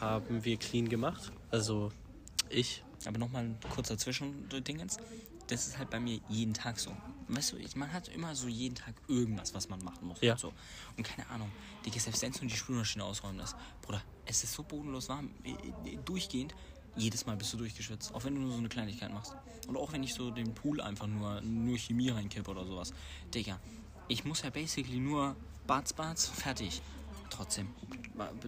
[0.00, 1.32] haben wir clean gemacht.
[1.50, 1.92] Also
[2.50, 2.82] ich.
[3.06, 4.96] Aber nochmal ein kurzer Zwischendingens.
[5.48, 6.96] Das ist halt bei mir jeden Tag so.
[7.28, 10.20] Weißt du, man hat immer so jeden Tag irgendwas, was man machen muss.
[10.20, 10.32] Ja.
[10.32, 10.52] Und, so.
[10.96, 11.50] und keine Ahnung,
[11.84, 15.50] Digga, selbst wenn du die Spülmaschine ausräumen lässt, Bruder, es ist so bodenlos warm, äh,
[15.88, 16.54] äh, durchgehend,
[16.96, 18.14] jedes Mal bist du durchgeschwitzt.
[18.14, 19.34] Auch wenn du nur so eine Kleinigkeit machst.
[19.66, 22.92] Und auch wenn ich so den Pool einfach nur, nur Chemie reinkippe oder sowas.
[23.32, 23.58] Digga,
[24.08, 25.34] ich muss ja basically nur
[25.66, 26.82] Barts, Barts, fertig.
[27.30, 27.68] Trotzdem,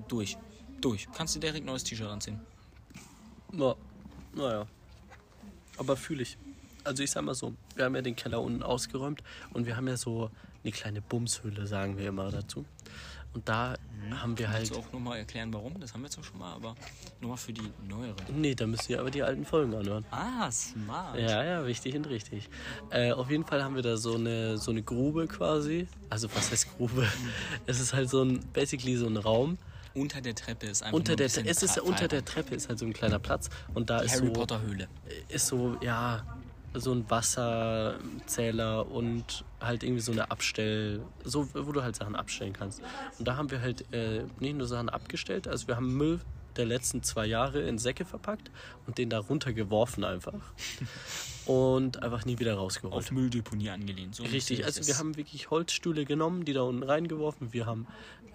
[0.07, 0.37] durch,
[0.81, 1.09] durch.
[1.13, 2.41] Kannst du direkt neues T-Shirt anziehen.
[3.53, 3.75] Ja,
[4.35, 4.67] naja.
[5.79, 6.39] Aber fühle ich.
[6.87, 9.23] Also ich sag mal so, wir haben ja den Keller unten ausgeräumt
[9.53, 10.31] und wir haben ja so
[10.63, 12.65] eine kleine Bumshöhle, sagen wir immer dazu.
[13.35, 13.75] Und da
[14.13, 14.71] haben wir halt.
[14.71, 15.79] Kannst du auch nochmal erklären, warum?
[15.79, 16.75] Das haben wir zwar schon mal, aber
[17.21, 18.15] nochmal für die neueren.
[18.35, 20.07] Nee, da müsst ihr aber die alten Folgen anhören.
[20.11, 21.19] Ah, smart.
[21.19, 22.49] Ja, ja, wichtig und richtig.
[22.91, 25.87] Äh, auf jeden Fall haben wir da so eine, so eine Grube quasi.
[26.09, 27.07] Also was heißt Grube?
[27.67, 29.59] Es ist halt so ein, basically so ein Raum.
[29.93, 32.25] Unter der Treppe ist einfach Unter nur der, ein bisschen es ist unter der.
[32.25, 34.89] Treppe ist halt so ein kleiner Platz und da Die ist Harry so, Potter Höhle.
[35.29, 36.36] ist so, ja,
[36.81, 42.53] so ein Wasserzähler und halt irgendwie so eine Abstell, so wo du halt Sachen abstellen
[42.53, 42.83] kannst.
[43.19, 46.21] Und da haben wir halt äh, nicht nur Sachen abgestellt, also wir haben Müll
[46.57, 48.51] der letzten zwei Jahre in Säcke verpackt
[48.87, 50.41] und den da runtergeworfen einfach.
[51.47, 52.95] und einfach nie wieder rausgeholt.
[52.95, 54.15] Auf Mülldeponie angelehnt.
[54.15, 57.53] So Richtig, also wir haben wirklich Holzstühle genommen, die da unten reingeworfen.
[57.53, 57.87] Wir haben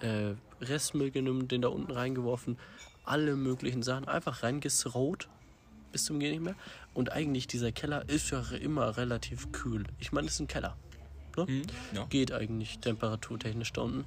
[0.01, 2.58] äh, Restmüll genommen, den da unten reingeworfen.
[3.04, 5.27] Alle möglichen Sachen einfach reingesraut
[5.91, 6.56] bis zum Gehen nicht mehr.
[6.93, 9.86] Und eigentlich dieser Keller ist ja immer relativ kühl.
[9.99, 10.77] Ich meine, es ist ein Keller.
[11.38, 11.47] Ne?
[11.47, 11.62] Hm,
[11.93, 12.06] ja.
[12.06, 14.06] Geht eigentlich temperaturtechnisch da unten.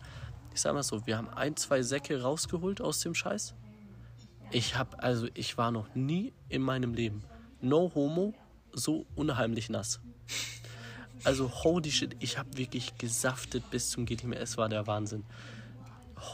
[0.55, 3.55] Ich sag mal so, wir haben ein, zwei Säcke rausgeholt aus dem Scheiß.
[4.51, 7.25] Ich hab, also ich war noch nie in meinem Leben,
[7.61, 8.35] no homo,
[8.73, 10.01] so unheimlich nass.
[11.25, 14.41] Also holy shit, ich habe wirklich gesaftet bis zum geht nicht mehr.
[14.41, 15.25] Es war der Wahnsinn.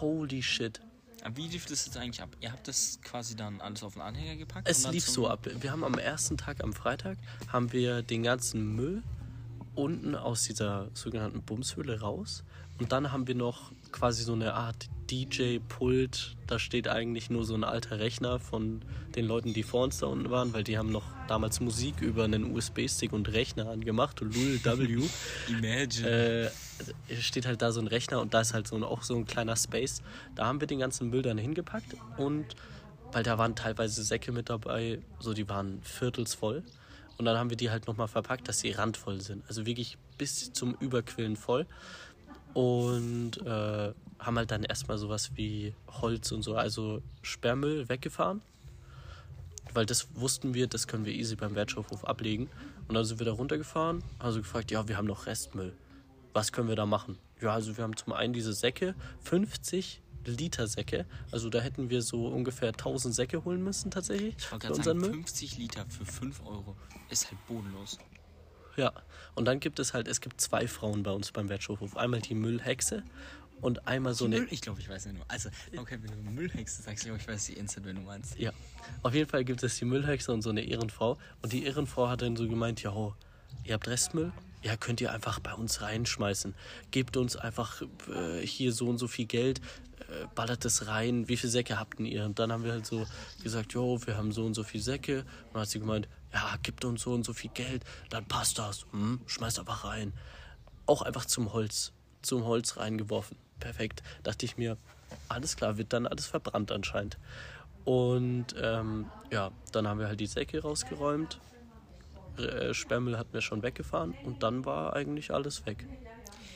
[0.01, 0.81] Holy shit.
[1.35, 2.31] Wie lief das jetzt eigentlich ab?
[2.41, 4.69] Ihr habt das quasi dann alles auf den Anhänger gepackt?
[4.69, 5.47] Es lief so ab.
[5.61, 9.03] Wir haben am ersten Tag, am Freitag, haben wir den ganzen Müll
[9.75, 12.45] unten aus dieser sogenannten Bumshöhle raus.
[12.79, 16.37] Und dann haben wir noch quasi so eine Art DJ-Pult.
[16.47, 18.81] Da steht eigentlich nur so ein alter Rechner von
[19.17, 22.25] den Leuten, die vor uns da unten waren, weil die haben noch damals Musik über
[22.25, 24.21] einen USB-Stick und Rechner angemacht.
[24.21, 25.09] Lul W.
[25.49, 26.09] Imagine.
[26.09, 26.51] äh,
[27.21, 29.27] steht halt da so ein Rechner und da ist halt so ein, auch so ein
[29.27, 30.03] kleiner Space.
[30.35, 32.57] Da haben wir den ganzen Müll dann hingepackt und
[33.13, 36.63] weil da waren teilweise Säcke mit dabei, so die waren viertelsvoll.
[37.19, 39.45] Und dann haben wir die halt nochmal verpackt, dass sie randvoll sind.
[39.47, 41.67] Also wirklich bis zum Überquillen voll.
[42.55, 48.41] Und äh, haben halt dann erstmal sowas wie Holz und so, also Sperrmüll weggefahren.
[49.75, 52.49] Weil das wussten wir, das können wir easy beim Wertstoffhof ablegen.
[52.89, 55.75] Und dann sind wir da runtergefahren, also gefragt, ja, wir haben noch Restmüll.
[56.33, 57.19] Was können wir da machen?
[57.41, 61.07] Ja, also wir haben zum einen diese Säcke, 50 Liter Säcke.
[61.31, 64.99] Also da hätten wir so ungefähr 1000 Säcke holen müssen tatsächlich ich wollte gerade sagen,
[64.99, 65.13] Müll.
[65.13, 66.77] 50 Liter für 5 Euro
[67.09, 67.99] ist halt bodenlos.
[68.77, 68.93] Ja,
[69.35, 71.97] und dann gibt es halt, es gibt zwei Frauen bei uns beim Wertstoffhof.
[71.97, 73.03] Einmal die Müllhexe
[73.61, 74.39] und einmal so eine...
[74.39, 75.25] Müll, ich glaube, ich weiß ja nur.
[75.29, 78.39] Also, okay, wenn du Müllhexe sagst, ich glaube, ich weiß die Instant, wenn du meinst.
[78.39, 78.53] Ja,
[79.03, 81.19] auf jeden Fall gibt es die Müllhexe und so eine Ehrenfrau.
[81.43, 83.15] Und die Ehrenfrau hat dann so gemeint, ja, ho,
[83.65, 84.33] ihr habt Restmüll?
[84.63, 86.55] Ja, könnt ihr einfach bei uns reinschmeißen.
[86.91, 89.61] Gebt uns einfach äh, hier so und so viel Geld,
[90.01, 91.29] äh, ballert es rein.
[91.29, 92.25] Wie viele Säcke habt denn ihr?
[92.25, 93.07] Und dann haben wir halt so
[93.43, 95.21] gesagt, jo, wir haben so und so viel Säcke.
[95.21, 98.59] Und dann hat sie gemeint, ja, gibt uns so und so viel Geld, dann passt
[98.59, 98.87] das.
[98.93, 100.13] Hm, schmeißt einfach rein.
[100.87, 101.93] Auch einfach zum Holz,
[102.23, 103.37] zum Holz reingeworfen.
[103.61, 104.03] Perfekt.
[104.23, 104.77] Dachte ich mir,
[105.29, 107.19] alles klar, wird dann alles verbrannt anscheinend.
[107.85, 111.41] Und ähm, ja, dann haben wir halt die Säcke rausgeräumt.
[112.39, 115.87] Äh, Sperrmüll hatten wir schon weggefahren und dann war eigentlich alles weg.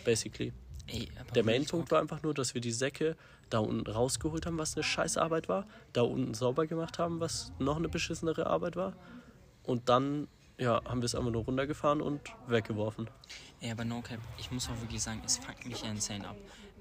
[0.05, 0.53] Basically.
[0.87, 3.17] Ey, Der Main-Punkt war einfach nur, dass wir die Säcke
[3.49, 5.67] da unten rausgeholt haben, was eine Scheißarbeit war.
[5.93, 8.95] Da unten sauber gemacht haben, was noch eine beschissenere Arbeit war.
[9.63, 13.09] Und dann ja, haben wir es einfach nur runtergefahren und weggeworfen.
[13.61, 16.37] Ey, aber no cap, ich muss auch wirklich sagen, es fuckt mich ja insane ab.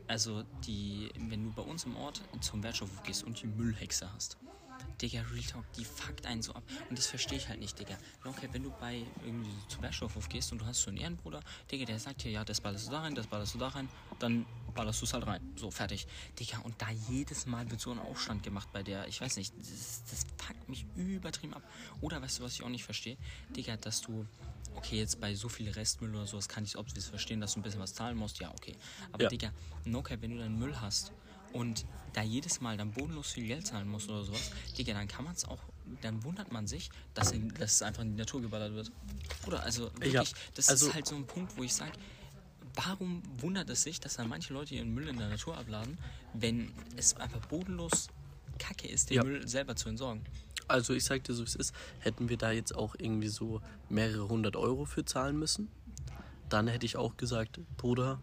[0.07, 4.37] Also, die, wenn du bei uns im Ort zum Wertstoffhof gehst und die Müllhexe hast,
[5.03, 6.63] Digga, Real Talk, die fuckt einen so ab.
[6.89, 7.97] Und das verstehe ich halt nicht, Digga.
[8.23, 11.83] Cap, wenn du bei irgendwie zum Wertstoffhof gehst und du hast so einen Ehrenbruder, Digga,
[11.83, 13.89] der sagt dir, ja, das ballerst du da rein, das ballerst du da rein,
[14.19, 15.41] dann ballerst du es halt rein.
[15.57, 16.07] So, fertig.
[16.39, 19.53] Digga, und da jedes Mal wird so ein Aufstand gemacht bei der, ich weiß nicht,
[19.59, 21.63] das, das fuckt mich übertrieben ab.
[21.99, 23.17] Oder weißt du, was ich auch nicht verstehe?
[23.57, 24.25] Digga, dass du
[24.75, 27.59] okay, jetzt bei so viel Restmüll oder sowas kann ich es obvious verstehen, dass du
[27.59, 28.75] ein bisschen was zahlen musst, ja, okay.
[29.11, 29.29] Aber Ja.
[29.29, 29.51] Digga,
[29.83, 31.11] no cap, wenn du dann Müll hast
[31.53, 35.25] und da jedes Mal dann bodenlos viel Geld zahlen musst oder sowas, Digga, dann kann
[35.25, 35.59] man es auch,
[36.01, 38.91] dann wundert man sich, dass, in, dass es einfach in die Natur geballert wird.
[39.47, 40.23] Oder, also wirklich, Ja,
[40.55, 41.93] das also- ist halt so ein Punkt, wo ich sage,
[42.75, 45.97] warum wundert es sich, dass dann manche Leute ihren Müll in der Natur abladen,
[46.33, 48.07] wenn es einfach bodenlos
[48.59, 49.23] Kacke ist, den Ja.
[49.23, 50.23] Müll selber zu entsorgen?
[50.67, 53.61] Also ich sag dir so, wie es ist, hätten wir da jetzt auch irgendwie so
[53.89, 55.69] mehrere hundert Euro für zahlen müssen,
[56.49, 58.21] dann hätte ich auch gesagt, Bruder,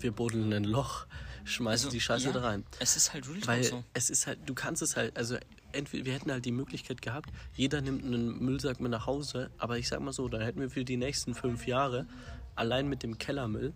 [0.00, 1.06] wir buddeln ein Loch,
[1.46, 2.64] schmeißen die Scheiße Also, ja, da rein.
[2.78, 3.84] Es ist halt real Weil so.
[3.94, 5.36] es ist halt, du kannst es halt, also
[5.72, 9.78] entweder wir hätten halt die Möglichkeit gehabt, jeder nimmt einen Müllsack mit nach Hause, aber
[9.78, 12.06] ich sag mal so, dann hätten wir für die nächsten fünf Jahre
[12.54, 13.72] allein mit dem Kellermüll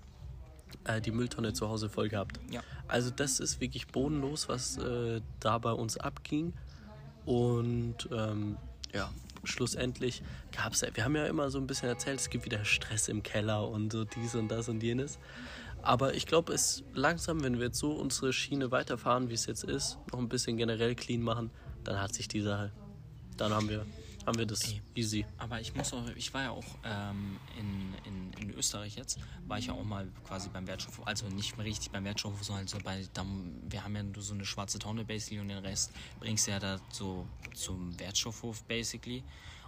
[0.84, 2.40] äh, die Mülltonne zu Hause voll gehabt.
[2.50, 2.62] Ja.
[2.88, 6.52] Also das ist wirklich bodenlos, was äh, da bei uns abging.
[7.24, 8.56] Und ähm,
[8.94, 9.10] ja,
[9.44, 13.08] schlussendlich gab es, wir haben ja immer so ein bisschen erzählt, es gibt wieder Stress
[13.08, 15.18] im Keller und so dies und das und jenes.
[15.82, 19.64] Aber ich glaube, es langsam, wenn wir jetzt so unsere Schiene weiterfahren, wie es jetzt
[19.64, 21.50] ist, noch ein bisschen generell clean machen,
[21.84, 22.72] dann hat sich die Sache,
[23.36, 23.86] dann haben wir,
[24.26, 24.82] haben wir das Ey.
[24.94, 25.24] easy.
[25.38, 29.58] Aber ich muss auch, ich war ja auch ähm, in, in, in Österreich jetzt, war
[29.58, 32.78] ich ja auch mal quasi beim Wertstoffhof, also nicht richtig beim Wertstoffhof, sondern halt so
[32.84, 33.24] bei, da,
[33.68, 36.58] wir haben ja nur so eine schwarze Tonne basically und den Rest bringst du ja
[36.58, 39.24] da so zum Wertstoffhof basically.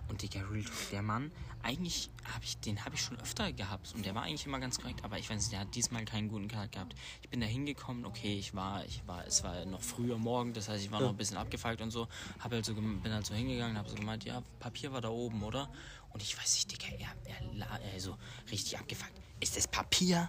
[0.08, 3.94] Und Digga, Real Talk, der Mann, eigentlich habe ich, den habe ich schon öfter gehabt
[3.94, 6.28] und der war eigentlich immer ganz korrekt, aber ich weiß nicht, der hat diesmal keinen
[6.28, 6.94] guten Tag gehabt.
[7.22, 10.68] Ich bin da hingekommen, okay, ich war, ich war, es war noch früher Morgen, das
[10.68, 12.08] heißt, ich war noch ein bisschen abgefuckt und so,
[12.40, 15.42] hab halt so, bin halt so hingegangen, habe so gemeint, ja, Papier war da oben,
[15.42, 15.70] oder?
[16.10, 18.18] Und ich weiß nicht, Digga, er, er, er so
[18.50, 19.12] richtig abgefuckt.
[19.40, 20.28] Ist das Papier?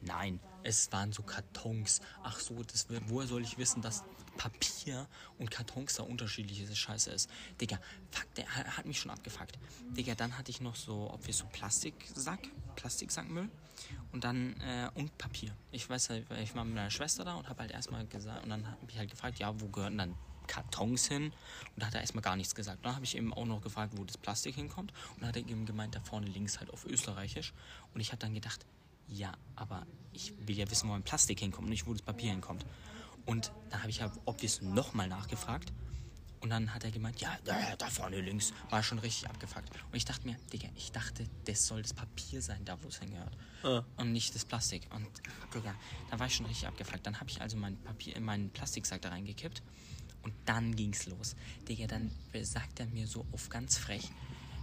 [0.00, 2.00] Nein, es waren so Kartons.
[2.22, 4.02] Ach so, das, woher soll ich wissen, dass
[4.36, 5.06] Papier
[5.38, 7.30] und Kartons da unterschiedliche Scheiße ist?
[7.60, 7.78] Digga,
[8.10, 9.58] fuck, der ha- hat mich schon abgefuckt.
[9.90, 12.40] Digga, dann hatte ich noch so, ob wir so Plastiksack,
[12.76, 13.48] Plastiksackmüll
[14.12, 15.54] und dann, äh, und Papier.
[15.70, 18.50] Ich weiß halt, ich war mit meiner Schwester da und habe halt erstmal gesagt, und
[18.50, 20.14] dann habe ich halt gefragt, ja, wo gehören dann
[20.46, 22.84] Kartons hin und da hat er erstmal gar nichts gesagt.
[22.84, 25.42] Dann habe ich eben auch noch gefragt, wo das Plastik hinkommt und dann hat er
[25.42, 27.52] eben gemeint, da vorne links halt auf Österreichisch
[27.94, 28.64] und ich habe dann gedacht,
[29.08, 32.64] ja, aber ich will ja wissen, wo mein Plastik hinkommt nicht, wo das Papier hinkommt.
[33.26, 35.72] Und dann habe ich ja obvious nochmal nachgefragt
[36.44, 39.70] und dann hat er gemeint, ja, da, da vorne links, war schon richtig abgefuckt.
[39.70, 42.98] Und ich dachte mir, Digga, ich dachte, das soll das Papier sein, da wo es
[42.98, 43.34] hingehört.
[43.62, 43.82] Ah.
[43.96, 44.86] Und nicht das Plastik.
[44.94, 45.08] Und
[45.54, 45.74] Digga,
[46.10, 47.06] da war ich schon richtig abgefuckt.
[47.06, 49.62] Dann habe ich also mein Papier, meinen Plastiksack da reingekippt
[50.22, 51.34] und dann ging's los.
[51.66, 52.10] Digga, dann
[52.42, 54.10] sagt er mir so auf ganz frech,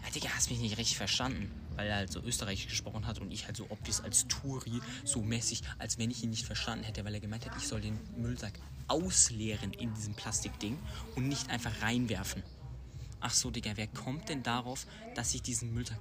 [0.03, 3.31] ja, Digga, hast mich nicht richtig verstanden, weil er halt so österreichisch gesprochen hat und
[3.31, 7.03] ich halt so obvious als Touri, so mäßig, als wenn ich ihn nicht verstanden hätte,
[7.05, 8.53] weil er gemeint hat, ich soll den Müllsack
[8.87, 10.77] ausleeren in diesem Plastikding
[11.15, 12.43] und nicht einfach reinwerfen.
[13.19, 14.85] Ach so, Digga, wer kommt denn darauf,
[15.15, 15.99] dass ich diesen Müllsack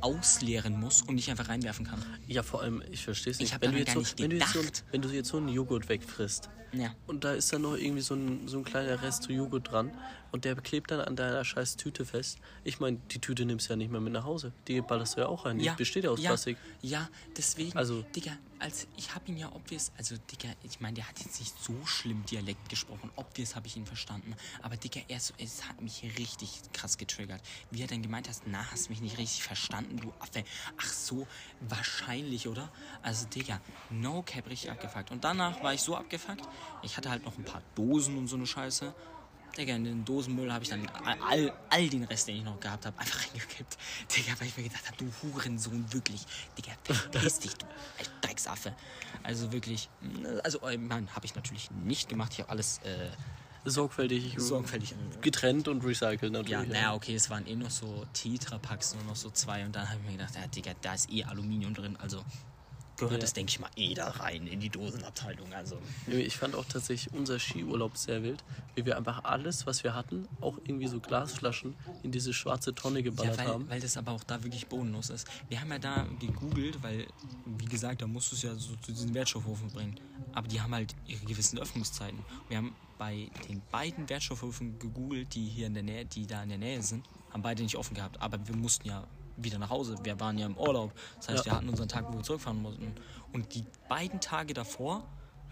[0.00, 2.02] ausleeren muss und nicht einfach reinwerfen kann?
[2.26, 3.54] Ja, vor allem, ich verstehe es nicht.
[3.54, 4.84] hab wenn, du daran jetzt gar so, nicht wenn, du jetzt so, gedacht.
[4.90, 6.94] wenn du jetzt so einen Joghurt wegfrisst Ja.
[7.06, 9.92] und da ist dann noch irgendwie so ein, so ein kleiner Rest Joghurt dran
[10.34, 12.38] und der klebt dann an deiner scheiß Tüte fest.
[12.64, 14.52] Ich meine, die Tüte nimmst du ja nicht mehr mit nach Hause.
[14.66, 15.60] Die ballerst du ja auch rein.
[15.60, 16.56] Die besteht ja aus ja, Plastik.
[16.82, 17.78] Ja, deswegen.
[17.78, 21.38] Also- Digga, als ich habe ihn ja obvious, also Digga, ich meine, der hat jetzt
[21.38, 23.12] nicht so schlimm Dialekt gesprochen.
[23.14, 24.34] Obvious habe ich ihn verstanden.
[24.60, 27.40] Aber Digga, er so, es hat mich richtig krass getriggert.
[27.70, 30.42] Wie er dann gemeint hat, na, hast mich nicht richtig verstanden, du Affe.
[30.78, 31.28] Ach so,
[31.60, 32.72] wahrscheinlich, oder?
[33.02, 35.12] Also Digga, no cap richtig abgefuckt.
[35.12, 36.42] Und danach war ich so abgefuckt.
[36.82, 38.92] Ich hatte halt noch ein paar Dosen und so eine Scheiße.
[39.56, 40.88] Digga, in den Dosenmüll habe ich dann
[41.28, 43.78] all, all den Rest, den ich noch gehabt habe, einfach reingekippt.
[44.16, 46.22] Digga, weil ich mir gedacht habe, du Hurensohn, wirklich.
[46.58, 47.66] Digga, verpiss dich, du
[48.20, 48.74] Drecksaffe.
[49.22, 49.88] Also wirklich,
[50.42, 52.32] also äh, Mann, habe ich natürlich nicht gemacht.
[52.32, 53.10] Ich habe alles äh,
[53.66, 54.94] Sorgfältig, sorgfältig.
[55.22, 56.50] getrennt und recycelt natürlich.
[56.50, 59.64] Ja, naja, okay, es waren eh noch so Tetra-Packs, nur noch so zwei.
[59.64, 62.22] Und dann habe ich mir gedacht, ja, Digga, da ist eh Aluminium drin, also
[63.04, 63.26] gehört Ja.
[63.26, 65.52] das, denke ich mal, eh da rein in die Dosenabteilung.
[65.52, 68.42] Also, Ich fand auch tatsächlich unser Skiurlaub sehr wild,
[68.74, 73.02] wie wir einfach alles, was wir hatten, auch irgendwie so Glasflaschen in diese schwarze Tonne
[73.02, 73.68] geballert Ja, weil, haben.
[73.70, 75.26] weil das aber auch da wirklich bodenlos ist.
[75.48, 77.06] Wir haben ja da gegoogelt, weil,
[77.58, 79.98] wie gesagt, da musst du es ja so zu diesen Wertstoffhofen bringen.
[80.32, 82.18] Aber die haben halt ihre gewissen Öffnungszeiten.
[82.48, 86.48] Wir haben bei den beiden Wertstoffhöfen gegoogelt, die hier in der Nähe, die da in
[86.48, 88.20] der Nähe sind, haben beide nicht offen gehabt.
[88.20, 89.04] Aber wir mussten ja
[89.36, 89.96] wieder nach Hause.
[90.02, 90.92] Wir waren ja im Urlaub.
[91.18, 91.52] Das heißt, Ja.
[91.52, 92.92] wir hatten unseren Tag, wo wir zurückfahren mussten.
[93.32, 95.04] Und die beiden Tage davor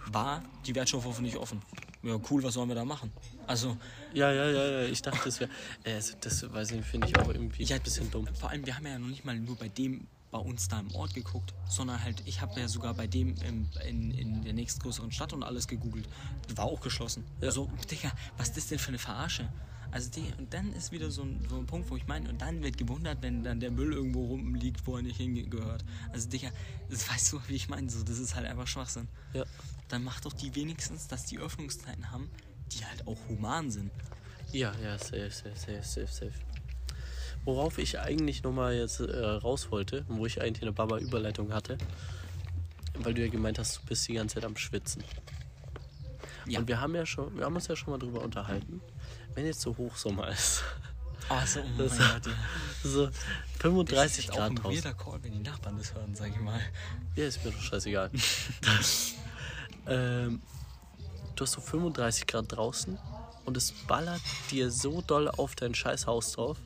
[0.07, 1.63] war die Wertstoffhofe nicht offen.
[2.03, 3.13] Ja, cool, was sollen wir da machen?
[3.47, 3.77] Also,
[4.13, 4.83] Ja, ja, ja, ja.
[4.89, 5.51] Ich dachte, das wäre.
[5.85, 8.27] Äh, also das weiß ich nicht, finde ich auch irgendwie Ja, ein bisschen dumm.
[8.35, 10.91] Vor allem, wir haben ja noch nicht mal nur bei dem bei uns da im
[10.95, 15.13] Ort geguckt, sondern halt, ich habe ja sogar bei dem im, in, in der nächstgrößeren
[15.13, 16.09] Stadt und alles gegoogelt.
[16.57, 17.25] War auch geschlossen.
[17.43, 17.51] Ja.
[17.51, 19.47] So, Digga, was ist das denn für eine Verarsche?
[19.93, 22.41] Also, die, und dann ist wieder so ein, so ein Punkt, wo ich meine, und
[22.41, 25.85] dann wird gewundert, wenn dann der Müll irgendwo rumliegt, wo er nicht hingehört.
[26.13, 26.49] Also, Digga,
[26.89, 29.07] das weißt du, wie ich meine, so, das ist halt einfach Schwachsinn.
[29.35, 29.45] Ja.
[29.89, 32.31] Dann mach doch die wenigstens, dass die Öffnungszeiten haben,
[32.73, 33.91] die halt auch human sind.
[34.51, 36.33] Ja, ja, safe, safe, safe, safe, safe.
[37.45, 41.77] Worauf ich eigentlich nochmal jetzt äh, raus wollte, wo ich eigentlich eine Baba-Überleitung hatte,
[42.95, 45.05] weil du ja gemeint hast, du bist die ganze Zeit am Schwitzen.
[46.47, 46.61] Ja.
[46.61, 48.81] Und wir haben ja schon, wir haben uns ja schon mal drüber unterhalten,
[49.35, 50.63] wenn jetzt so Hochsommer ist,
[51.31, 52.33] Oh, so, oh mein Das- Gott, ja.
[52.83, 53.15] so Das
[53.61, 54.85] 35 ist auch Grad ein draußen.
[54.85, 56.61] weirder Call, wenn die Nachbarn das hören, sag ich mal.
[57.15, 58.11] Ja, ist mir doch scheißegal.
[59.87, 60.43] ähm,
[61.37, 62.99] du hast so 35 Grad draußen
[63.45, 64.21] und es ballert
[64.51, 66.59] dir so doll auf dein scheiß Haus drauf,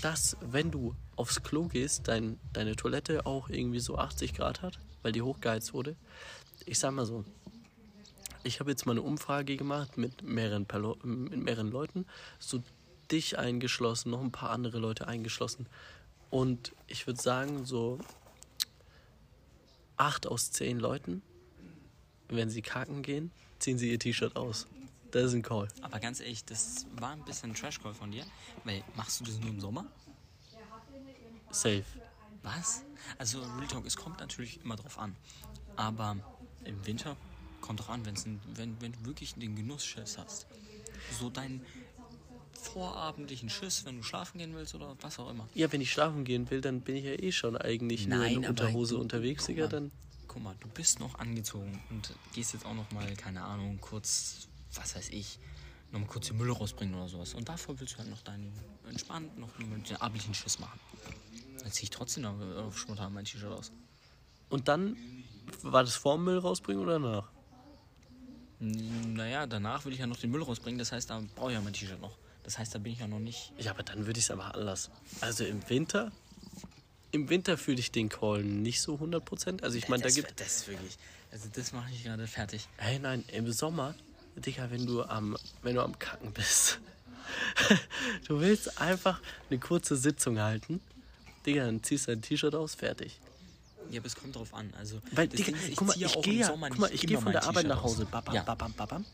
[0.00, 4.78] dass, wenn du aufs Klo gehst, dein, deine Toilette auch irgendwie so 80 Grad hat,
[5.02, 5.96] weil die hochgeheizt wurde.
[6.64, 7.24] Ich sag mal so,
[8.42, 10.66] ich habe jetzt mal eine Umfrage gemacht mit mehreren,
[11.02, 12.06] mit mehreren Leuten,
[12.38, 12.62] so
[13.10, 15.66] dich eingeschlossen, noch ein paar andere Leute eingeschlossen.
[16.30, 17.98] Und ich würde sagen, so
[19.96, 21.22] acht aus zehn Leuten,
[22.28, 24.66] wenn sie kacken gehen, ziehen sie ihr T-Shirt aus.
[25.10, 25.68] Das ist ein Call.
[25.80, 28.24] Aber ganz ehrlich, das war ein bisschen ein Trash-Call von dir.
[28.64, 29.86] Weil, machst du das nur im Sommer?
[31.50, 31.84] Safe.
[32.42, 32.84] Was?
[33.16, 35.16] Also, Real Talk, es kommt natürlich immer drauf an.
[35.76, 36.16] Aber
[36.64, 37.16] im Winter
[37.60, 40.46] kommt drauf an, wenn's ein, wenn, wenn du wirklich den Genussschiss hast.
[41.18, 41.62] So dein
[42.60, 45.48] vorabendlichen Schiss, wenn du schlafen gehen willst oder was auch immer.
[45.54, 48.44] Ja, wenn ich schlafen gehen will, dann bin ich ja eh schon eigentlich nur in
[48.44, 49.66] Unterhose du- unterwegs, Digga.
[49.68, 49.90] Dann
[50.26, 54.48] Guck mal, du bist noch angezogen und gehst jetzt auch noch mal, keine Ahnung, kurz,
[54.74, 55.38] was weiß ich,
[55.90, 57.32] noch mal kurz den Müll rausbringen oder sowas.
[57.32, 58.52] Und davor willst du halt noch deinen
[58.86, 60.78] entspannt, noch den abendlichen Schiss machen.
[61.62, 63.72] Dann zieh ich trotzdem noch auf spontan mein T-Shirt aus.
[64.50, 64.96] Und dann
[65.62, 67.30] war das vor dem Müll rausbringen oder nach?
[68.60, 71.54] N- Naja, danach will ich ja noch den Müll rausbringen, das heißt, da brauche ich
[71.56, 72.16] ja mein T-Shirt noch.
[72.42, 73.52] Das heißt, da bin ich ja noch nicht.
[73.58, 74.90] Ja, aber dann würde ich es aber anlassen.
[75.20, 76.10] Also im Winter,
[77.12, 79.62] im Winter fühle ich den Call nicht so 100%.
[79.62, 80.40] Also ich meine, da gibt.
[80.40, 80.96] das ist wirklich.
[81.30, 82.66] Also, das mache ich gerade fertig.
[82.78, 83.94] Hey, nein, im Sommer,
[84.36, 86.80] Digga, wenn du am, wenn du am Kacken bist,
[88.28, 90.80] du willst einfach eine kurze Sitzung halten,
[91.44, 93.18] Digga, dann ziehst du dein T-Shirt aus, fertig.
[93.90, 94.72] Ja, aber es kommt drauf an.
[94.78, 97.32] Also, Weil, Digga, Ding ist, guck mal, ich gehe ja, guck mal, ich gehe von
[97.32, 98.10] der Arbeit nach Hause, aus.
[98.10, 98.42] babam, Ja.
[98.42, 99.04] babam, babam.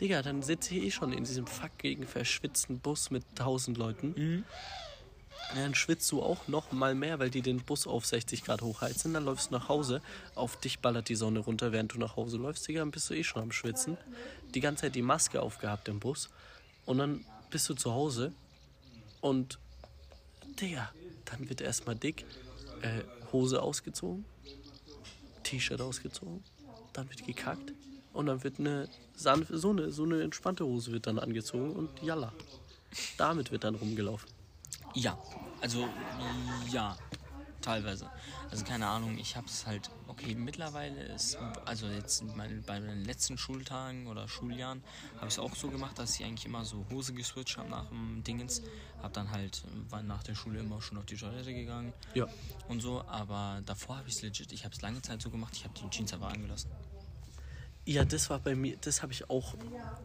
[0.00, 4.14] Digga, dann sitze ich eh schon in diesem fucking verschwitzten Bus mit tausend Leuten.
[4.16, 4.44] Mhm.
[5.56, 8.60] Ja, dann schwitzt du auch noch mal mehr, weil die den Bus auf 60 Grad
[8.62, 9.14] hochheizen.
[9.14, 10.02] Dann läufst du nach Hause,
[10.34, 12.68] auf dich ballert die Sonne runter, während du nach Hause läufst.
[12.68, 13.96] Digga, dann bist du eh schon am Schwitzen.
[14.54, 16.28] Die ganze Zeit die Maske aufgehabt im Bus.
[16.84, 18.32] Und dann bist du zu Hause
[19.20, 19.58] und,
[20.60, 20.92] Digga,
[21.24, 22.24] dann wird erstmal dick,
[22.82, 24.24] äh, Hose ausgezogen,
[25.42, 26.42] T-Shirt ausgezogen,
[26.92, 27.72] dann wird gekackt
[28.12, 31.90] und dann wird eine sanfte, so eine, so eine entspannte Hose wird dann angezogen und
[32.02, 32.32] jalla.
[33.16, 34.28] Damit wird dann rumgelaufen.
[34.94, 35.18] Ja,
[35.60, 35.86] also
[36.70, 36.96] ja,
[37.68, 38.08] teilweise.
[38.50, 43.04] Also keine Ahnung, ich habe es halt, okay, mittlerweile ist, also jetzt mein, bei den
[43.04, 44.82] letzten Schultagen oder Schuljahren
[45.16, 47.86] habe ich es auch so gemacht, dass ich eigentlich immer so Hose geswitcht habe nach
[47.86, 48.62] dem Dingens.
[49.02, 52.26] Habe dann halt, war nach der Schule immer schon auf die Toilette gegangen Ja.
[52.68, 55.52] und so, aber davor habe ich es legit, ich habe es lange Zeit so gemacht,
[55.54, 56.70] ich habe die Jeans einfach angelassen.
[57.84, 59.54] Ja, das war bei mir, das habe ich auch,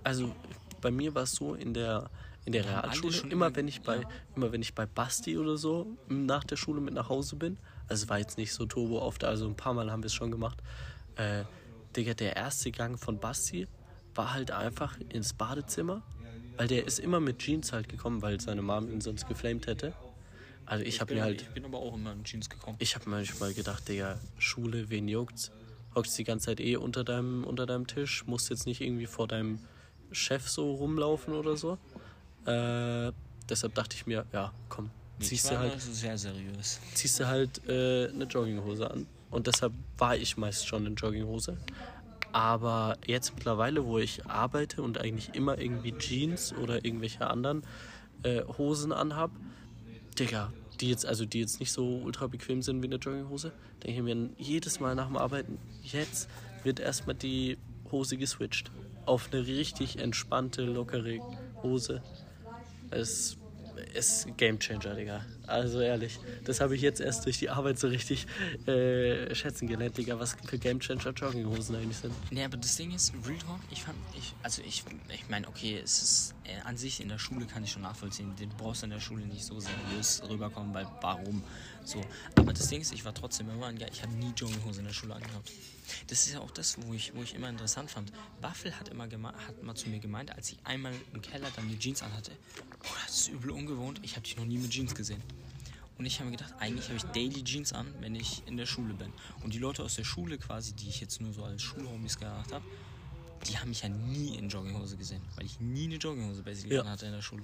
[0.04, 0.36] also
[0.84, 2.10] bei mir war es so in der,
[2.46, 4.10] in der Realschule, immer wenn ich bei, ja.
[4.36, 8.04] immer wenn ich bei Basti oder so nach der Schule mit nach Hause bin, also
[8.04, 10.30] es war jetzt nicht so turbo oft, also ein paar Mal haben wir es schon
[10.30, 10.60] gemacht,
[11.16, 11.46] äh,
[11.96, 13.68] Digga, der erste Gang von Basti
[14.14, 16.04] war halt einfach ins Badezimmer,
[16.58, 19.94] weil der ist immer mit Jeans halt gekommen, weil seine Mom ihn sonst geflamed hätte.
[20.66, 22.78] Also ich, habe bin, mir halt, ich bin aber auch immer in Jeans gekommen.
[22.80, 25.52] ich habe manchmal gedacht, Digga, Schule, wen juckt's?
[25.96, 29.28] Hockst die ganze Zeit eh unter deinem, unter deinem Tisch, musst jetzt nicht irgendwie vor
[29.28, 29.60] deinem
[30.14, 31.78] Chef so rumlaufen oder so.
[32.46, 33.12] Äh,
[33.50, 36.80] deshalb dachte ich mir, ja, komm, ziehst du halt, also sehr seriös.
[36.94, 39.08] ziehst du halt äh, eine Jogginghose an.
[39.30, 41.58] Und deshalb war ich meist schon in Jogginghose.
[42.32, 47.64] Aber jetzt mittlerweile, wo ich arbeite und eigentlich immer irgendwie Jeans oder irgendwelche anderen
[48.24, 49.32] äh, Hosen anhab,
[50.20, 53.52] Digga, die jetzt, also die jetzt nicht so ultra bequem sind wie eine Jogginghose,
[53.84, 56.30] denke ich mir jedes Mal nach dem Arbeiten, jetzt
[56.64, 57.58] wird erstmal die
[57.92, 58.72] Hose geswitcht.
[59.06, 61.20] Auf eine richtig entspannte, lockere
[61.62, 62.02] Hose.
[62.90, 63.38] Es
[63.94, 65.26] ist Game Changer, Digga.
[65.48, 68.28] Also ehrlich, das habe ich jetzt erst durch die Arbeit so richtig
[68.66, 72.14] äh, schätzen gelernt, Digga, was für Game Changer Jogginghosen eigentlich sind.
[72.32, 75.80] Nee, aber das Ding ist, Real Talk, ich fand, ich, also ich, ich meine, okay,
[75.84, 78.34] es ist äh, an sich in der Schule kann ich schon nachvollziehen.
[78.38, 81.44] Du brauchst in der Schule nicht so seriös rüberkommen, weil warum?
[81.84, 82.02] So.
[82.36, 84.94] Aber das Ding ist, ich war trotzdem immer ein, ich habe nie Jogginghose in der
[84.94, 85.52] Schule angehabt.
[86.08, 88.12] Das ist ja auch das, wo ich, wo ich immer interessant fand.
[88.42, 91.78] Waffel hat immer, hat mal zu mir gemeint, als ich einmal im Keller dann die
[91.80, 92.32] Jeans anhatte,
[92.82, 95.22] boah, das ist übel ungewohnt, ich habe dich noch nie mit Jeans gesehen.
[95.98, 98.66] Und ich habe mir gedacht, eigentlich habe ich Daily Jeans an, wenn ich in der
[98.66, 99.14] Schule bin.
[99.44, 102.52] Und die Leute aus der Schule quasi, die ich jetzt nur so als Schulhomies gehabt
[102.52, 102.66] habe,
[103.48, 106.86] die haben mich ja nie in Jogginghose gesehen, weil ich nie eine Jogginghose basically Ja.
[106.86, 107.44] hatte in der Schule.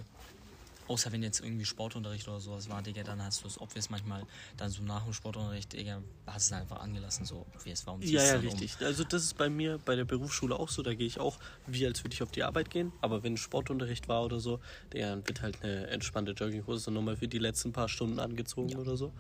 [0.90, 4.26] Außer wenn jetzt irgendwie Sportunterricht oder sowas war, Digga, dann hast du es obvious manchmal,
[4.58, 8.24] dann so nach dem Sportunterricht, Digga, hast du es einfach angelassen, so obvious, warum Ja,
[8.24, 8.52] ja, dann um?
[8.52, 8.76] richtig.
[8.84, 10.82] Also das ist bei mir bei der Berufsschule auch so.
[10.82, 12.92] Da gehe ich auch, wie als würde ich auf die Arbeit gehen.
[13.02, 17.38] Aber wenn Sportunterricht war oder so, dann wird halt eine entspannte Jogginghose nochmal für die
[17.38, 19.14] letzten paar Stunden angezogen oder so.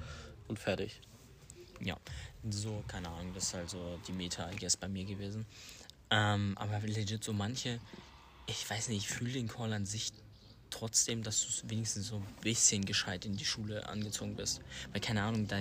[0.47, 0.99] Und fertig.
[1.81, 1.97] Ja,
[2.49, 5.45] so, keine Ahnung, das ist halt so die Meta, I guess, bei mir gewesen.
[6.09, 7.79] Ähm, aber legit so manche,
[8.47, 10.11] ich weiß nicht, ich fühle den Call an sich
[10.69, 14.61] trotzdem, dass du wenigstens so ein bisschen gescheit in die Schule angezogen bist.
[14.91, 15.59] Weil, keine Ahnung, da,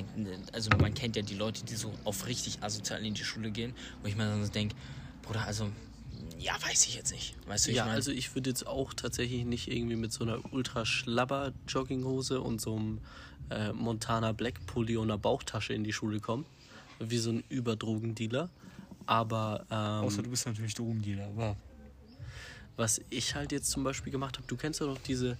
[0.52, 3.74] also man kennt ja die Leute, die so auf richtig asozial in die Schule gehen,
[4.02, 4.76] wo ich mir dann so denke,
[5.22, 5.70] Bruder, also,
[6.38, 7.36] ja, weiß ich jetzt nicht.
[7.46, 10.24] Weißt du, ja, ich mein, also ich würde jetzt auch tatsächlich nicht irgendwie mit so
[10.24, 13.00] einer ultra schlabber Jogginghose und so einem
[13.50, 16.46] äh, Montana Black Pulli und einer Bauchtasche in die Schule kommen.
[16.98, 18.50] Wie so ein Überdrogendealer.
[19.06, 21.56] Aber ähm, du bist natürlich Drogendealer, aber...
[22.78, 25.36] was ich halt jetzt zum Beispiel gemacht habe, du kennst ja doch diese,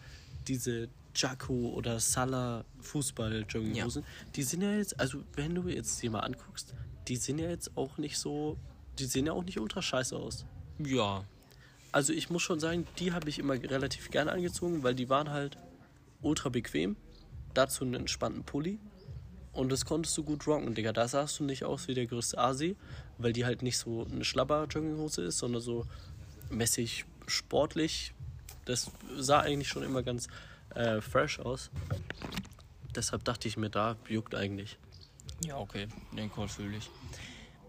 [0.47, 4.05] diese Jacko oder Salah Fußball-Jogginghosen.
[4.35, 6.75] Die sind ja jetzt, also wenn du jetzt die mal anguckst,
[7.07, 8.57] die sind ja jetzt auch nicht so,
[8.99, 10.45] die sehen ja auch nicht ultra scheiße aus.
[10.79, 11.25] Ja,
[11.93, 15.31] Also ich muss schon sagen, die habe ich immer relativ gerne angezogen, weil die waren
[15.31, 15.57] halt
[16.21, 16.97] ultra bequem.
[17.55, 18.79] Dazu einen entspannten Pulli.
[19.53, 20.93] Und das konntest du gut rocken, Digga.
[20.93, 22.77] Da sahst du nicht aus wie der größte Asi,
[23.17, 25.87] weil die halt nicht so eine Schlabber-Jogginghose ist, sondern so
[26.51, 28.13] mäßig sportlich.
[28.65, 30.29] Das sah eigentlich schon immer ganz
[30.75, 31.71] äh, fresh aus.
[32.95, 34.79] Deshalb dachte ich mir, da juckt eigentlich.
[35.41, 36.91] Ja, okay, den Call fühle ich.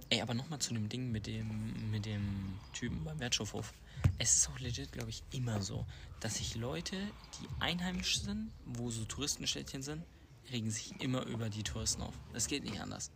[0.10, 3.74] Ey, aber nochmal zu dem Ding mit dem, mit dem Typen beim Wertstoffhof.
[4.18, 5.86] Es ist auch legit, glaube ich, immer so,
[6.20, 10.04] dass sich Leute, die einheimisch sind, wo so Touristenstädtchen sind,
[10.52, 12.16] regen sich immer über die Touristen auf.
[12.34, 13.12] Das geht nicht anders.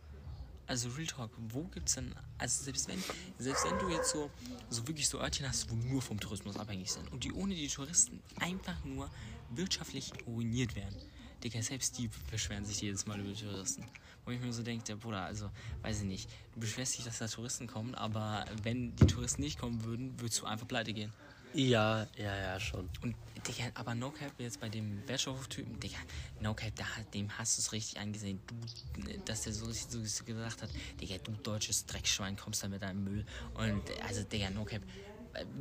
[0.66, 3.02] Also Real Talk, wo gibt's denn, also selbst wenn,
[3.38, 4.30] selbst wenn du jetzt so,
[4.70, 7.68] so wirklich so Örtchen hast, wo nur vom Tourismus abhängig sind und die ohne die
[7.68, 9.10] Touristen einfach nur
[9.50, 10.96] wirtschaftlich ruiniert werden.
[11.42, 13.84] Digga, selbst die beschweren sich jedes Mal über Touristen.
[14.24, 15.50] Wo ich mir so denke, der Bruder, also,
[15.82, 19.58] weiß ich nicht, du beschwerst dich, dass da Touristen kommen, aber wenn die Touristen nicht
[19.58, 21.12] kommen würden, würdest du einfach pleite gehen.
[21.52, 22.88] Ja, ja, ja, schon.
[23.02, 23.14] Und,
[23.46, 25.98] Digga, aber No Cap jetzt bei dem Wertstoffhof-Typen, Digga,
[26.40, 30.24] No Cap, da, dem hast du es richtig angesehen, du, dass der so richtig so
[30.24, 30.70] gesagt hat,
[31.00, 33.24] Digga, du deutsches Dreckschwein, kommst da mit deinem Müll.
[33.54, 34.82] Und, also, Digga, No Cap,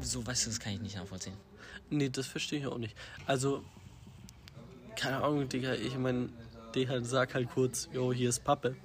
[0.02, 1.36] so, weißt du, das kann ich nicht nachvollziehen.
[1.90, 2.96] Nee, das verstehe ich auch nicht.
[3.26, 3.64] Also,
[4.96, 6.30] keine Ahnung, Digga, ich meine,
[6.74, 8.76] Digga, sag halt kurz, jo, hier ist Pappe.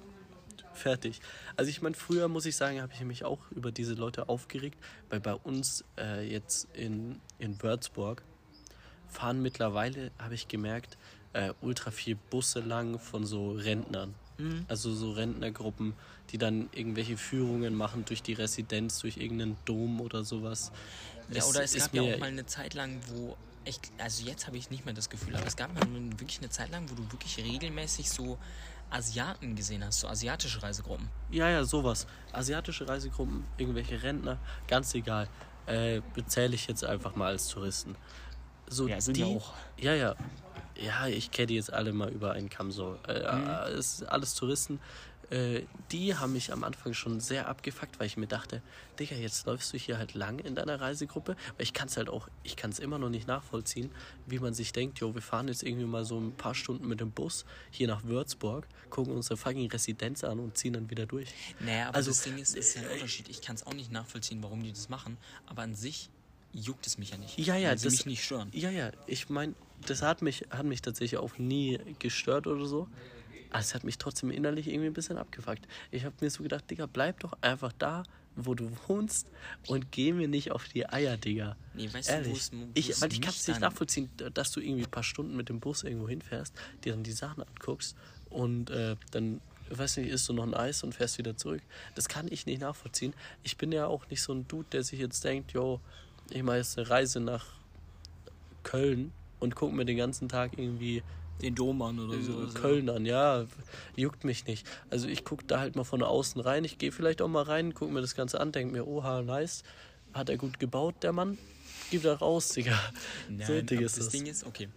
[0.73, 1.19] Fertig.
[1.57, 4.77] Also ich meine, früher muss ich sagen, habe ich mich auch über diese Leute aufgeregt,
[5.09, 8.23] weil bei uns äh, jetzt in, in Würzburg
[9.09, 10.97] fahren mittlerweile, habe ich gemerkt,
[11.33, 14.15] äh, ultra viel Busse lang von so Rentnern.
[14.69, 15.93] Also so Rentnergruppen,
[16.29, 20.71] die dann irgendwelche Führungen machen durch die Residenz, durch irgendeinen Dom oder sowas.
[21.29, 23.35] Ja, oder es gab ja auch mal eine Zeit lang, wo
[23.65, 25.85] ich, also jetzt habe ich nicht mehr das Gefühl, aber es gab mal
[26.17, 28.37] wirklich eine Zeit lang, wo du wirklich regelmäßig so
[28.89, 31.09] Asiaten gesehen hast, so asiatische Reisegruppen.
[31.31, 32.07] Ja, ja, sowas.
[32.31, 35.27] Asiatische Reisegruppen, irgendwelche Rentner, ganz egal.
[35.65, 37.95] Äh, bezähle ich jetzt einfach mal als Touristen.
[38.69, 39.53] So Ja, sind die, ja auch.
[39.79, 40.15] Ja, ja.
[40.77, 42.97] Ja, ich kenne die jetzt alle mal über einen Kamm so.
[43.07, 43.49] Äh, Mhm.
[43.49, 44.79] äh, ist alles Touristen.
[45.29, 45.61] Äh,
[45.91, 48.63] die haben mich am Anfang schon sehr abgefuckt, weil ich mir dachte,
[48.97, 51.35] Digga, jetzt läufst du hier halt lang in deiner Reisegruppe.
[51.57, 53.91] Weil ich kann es halt auch, ich kann es immer noch nicht nachvollziehen,
[54.25, 56.99] wie man sich denkt, jo, wir fahren jetzt irgendwie mal so ein paar Stunden mit
[56.99, 61.29] dem Bus hier nach Würzburg, gucken unsere fucking Residenz an und ziehen dann wieder durch.
[61.59, 63.29] Naja, aber Also, das Ding ist, ist ja ein Unterschied.
[63.29, 66.09] Ich kann es auch nicht nachvollziehen, warum die das machen, aber an sich
[66.51, 67.37] juckt es mich ja nicht.
[67.37, 68.49] Ja, ja, weil sie das- mich nicht stören.
[68.53, 72.87] Ja, ja, ich meine, das hat mich, hat mich tatsächlich auch nie gestört oder so.
[73.51, 75.67] Aber es hat mich trotzdem innerlich irgendwie ein bisschen abgefuckt.
[75.91, 78.03] Ich habe mir so gedacht, Digga, bleib doch einfach da,
[78.35, 79.27] wo du wohnst
[79.67, 81.55] und geh mir nicht auf die Eier, Digga.
[81.73, 82.37] Nee, weißt du, wo Ehrlich.
[82.37, 85.03] es- wo ich, es weil ich kann es nicht nachvollziehen, dass du irgendwie ein paar
[85.03, 87.95] Stunden mit dem Bus irgendwo hinfährst, dir dann die Sachen anguckst
[88.29, 89.41] und äh, dann,
[89.71, 91.63] weiß nicht, isst du noch ein Eis und fährst wieder zurück.
[91.95, 93.15] Das kann ich nicht nachvollziehen.
[93.41, 95.81] Ich bin ja auch nicht so ein Dude, der sich jetzt denkt, yo,
[96.31, 97.45] ich mache jetzt eine Reise nach
[98.63, 101.01] Köln und gucke mir den ganzen Tag irgendwie
[101.41, 102.43] Den Dom an oder so.
[102.43, 103.05] äh, Köln an.
[103.05, 103.45] Ja,
[103.95, 104.67] juckt mich nicht.
[104.89, 106.63] Also ich gucke da halt mal von außen rein.
[106.65, 109.63] Ich gehe vielleicht auch mal rein, gucke mir das Ganze an, denke mir, oha, nice.
[110.13, 111.37] Hat er gut gebaut, der Mann?
[111.91, 112.77] Gib da raus, Digga.
[113.29, 114.09] Nein, so ist das das.
[114.09, 114.67] Ding ist, okay,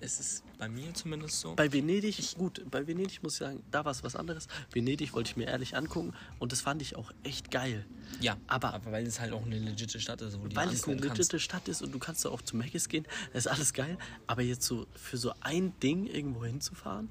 [0.00, 1.54] es ist bei mir zumindest so.
[1.54, 4.46] Bei Venedig, gut, bei Venedig muss ich sagen, da war es was anderes.
[4.72, 7.84] Venedig wollte ich mir ehrlich angucken und das fand ich auch echt geil.
[8.20, 10.96] ja, aber- aber weil es halt auch eine legitime Stadt ist, wo Weil es eine
[11.00, 11.38] legitime.
[11.40, 13.96] Stadt ist und du kannst da auch zu Meckes gehen, das ist alles geil.
[14.26, 17.10] Aber jetzt so für so ein Ding irgendwo hinzufahren,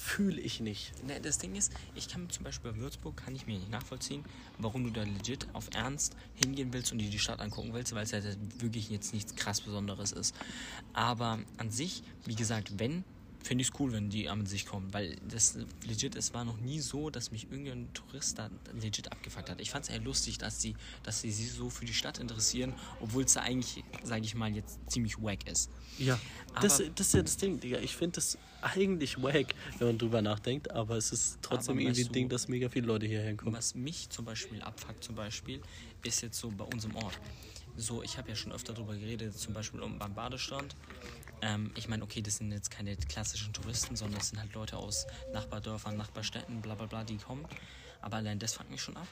[0.00, 0.92] fühle ich nicht.
[1.04, 4.24] Ne, das Ding ist, ich kann zum Beispiel bei Würzburg, kann ich mir nicht nachvollziehen,
[4.58, 8.04] warum du da legit auf Ernst hingehen willst und dir die Stadt angucken willst, weil
[8.04, 10.34] es halt wirklich jetzt nichts krass Besonderes ist.
[10.94, 13.04] Aber an sich, wie gesagt, wenn,
[13.42, 16.58] finde ich es cool, wenn die an sich kommen, weil das legit, es war noch
[16.58, 19.60] nie so, dass mich irgendein Tourist da legit abgefuckt hat.
[19.60, 22.74] Ich fand es eher lustig, dass sie, dass sie sich so für die Stadt interessieren,
[23.00, 25.70] obwohl es da eigentlich, sage ich mal, jetzt ziemlich wack ist.
[25.98, 26.18] Ja,
[26.60, 27.78] das, Aber- das ist ja das Ding, Digga.
[27.78, 32.12] Ich finde das eigentlich wack, wenn man drüber nachdenkt, aber es ist trotzdem irgendwie ein
[32.12, 33.54] Ding, dass mega viele Leute hierher kommen.
[33.56, 35.60] Was mich zum Beispiel abfuckt, zum Beispiel,
[36.02, 37.18] ist jetzt so bei uns im Ort.
[37.76, 40.74] So, ich habe ja schon öfter darüber geredet, zum Beispiel um, beim Badestrand.
[41.42, 44.76] Ähm, ich meine, okay, das sind jetzt keine klassischen Touristen, sondern das sind halt Leute
[44.76, 47.46] aus Nachbardörfern, Nachbarstädten, bla bla bla, die kommen.
[48.02, 49.06] Aber allein das fuckt mich schon ab.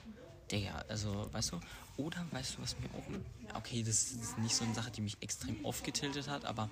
[0.50, 1.60] Digga, also, weißt du?
[1.98, 3.56] Oder weißt du, was mir auch.
[3.58, 6.70] Okay, das ist nicht so eine Sache, die mich extrem aufgetiltet hat, aber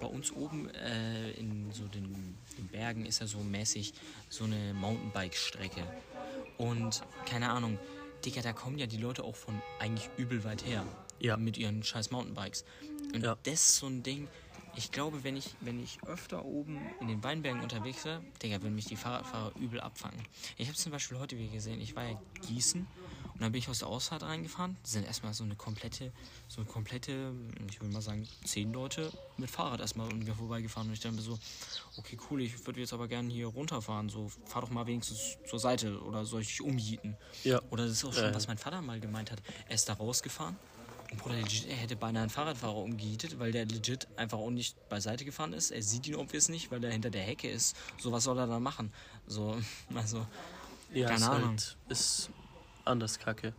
[0.00, 3.94] bei uns oben äh, in so den, den Bergen ist ja so mäßig
[4.28, 5.82] so eine Mountainbike-Strecke.
[6.56, 7.78] Und keine Ahnung,
[8.24, 10.84] Digga, da kommen ja die Leute auch von eigentlich übel weit her.
[11.18, 11.36] Ja.
[11.36, 12.64] Mit ihren scheiß Mountainbikes.
[13.12, 13.36] Und Ja.
[13.42, 14.28] das ist so ein Ding,
[14.76, 18.74] Ich glaube, wenn ich, wenn ich öfter oben in den Weinbergen unterwegs wäre, Digga, würden
[18.74, 20.20] mich die Fahrradfahrer übel abfangen.
[20.56, 22.86] Ich habe zum Beispiel heute wieder gesehen, ich war ja Gießen
[23.40, 24.76] und dann bin ich aus der Ausfahrt reingefahren.
[24.82, 26.12] Sind erstmal so eine komplette,
[26.46, 27.32] so eine komplette,
[27.70, 30.88] ich würde mal sagen, zehn Leute mit Fahrrad erstmal mir vorbeigefahren.
[30.88, 31.38] Und ich mir so,
[31.96, 34.10] okay, cool, ich würde jetzt aber gerne hier runterfahren.
[34.10, 37.16] So, fahr doch mal wenigstens zur Seite oder soll ich dich umjieten?
[37.42, 37.62] Ja.
[37.70, 39.42] Oder das ist auch schon, was mein Vater mal gemeint hat.
[39.68, 40.79] Er ist da rausgefahren und
[41.18, 45.24] Bruder, legit, er hätte beinahe einen Fahrradfahrer umgejietet, weil der legit einfach auch nicht beiseite
[45.24, 45.70] gefahren ist.
[45.72, 47.76] Er sieht ihn obvious nicht, weil er hinter der Hecke ist.
[47.98, 48.92] So, was soll er da machen?
[49.26, 49.58] So,
[49.94, 50.26] also,
[50.92, 51.48] Ja, Keine ist Ahnung.
[51.50, 52.30] halt ist
[52.84, 53.54] anders kacke.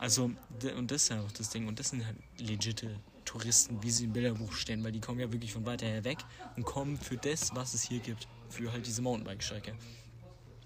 [0.00, 0.30] also,
[0.76, 1.68] und das ist ja auch das Ding.
[1.68, 5.30] Und das sind halt legite Touristen, wie sie im Bilderbuch stehen, weil die kommen ja
[5.32, 6.18] wirklich von weiter her weg
[6.56, 8.26] und kommen für das, was es hier gibt.
[8.48, 9.74] Für halt diese Mountainbike-Strecke.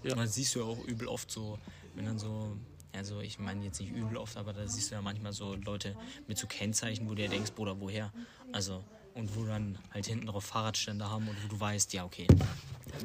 [0.03, 0.13] Ja.
[0.13, 1.59] Und das siehst du ja auch übel oft so,
[1.95, 2.55] wenn dann so,
[2.93, 5.95] also ich meine jetzt nicht übel oft, aber da siehst du ja manchmal so Leute
[6.27, 8.11] mit so Kennzeichen, wo du ja denkst, Bruder, woher?
[8.51, 8.83] Also,
[9.13, 12.27] und wo dann halt hinten drauf Fahrradständer haben und wo du weißt, ja, okay,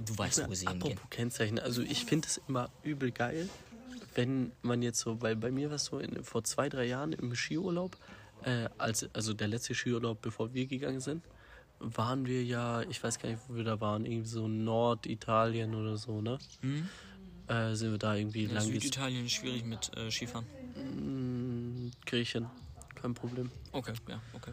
[0.05, 0.99] du weißt, wo sie hingehen.
[1.11, 3.49] Kennzeichen, also ich finde es immer übel geil,
[4.15, 7.13] wenn man jetzt so, weil bei mir war es so in, vor zwei, drei Jahren
[7.13, 7.97] im Skiurlaub,
[8.45, 11.25] äh, als, also der letzte Skiurlaub, bevor wir gegangen sind,
[11.79, 15.97] waren wir ja, ich weiß gar nicht, wo wir da waren, irgendwie so Norditalien oder
[15.97, 16.39] so, ne?
[16.63, 16.89] Hm?
[17.49, 20.47] Äh, sind wir da irgendwie Ja, lang Süditalien schwierig mit äh, Skifahren.
[20.75, 22.47] Mm, Griechen,
[22.95, 23.51] kein Problem.
[23.73, 24.53] Okay, ja, okay.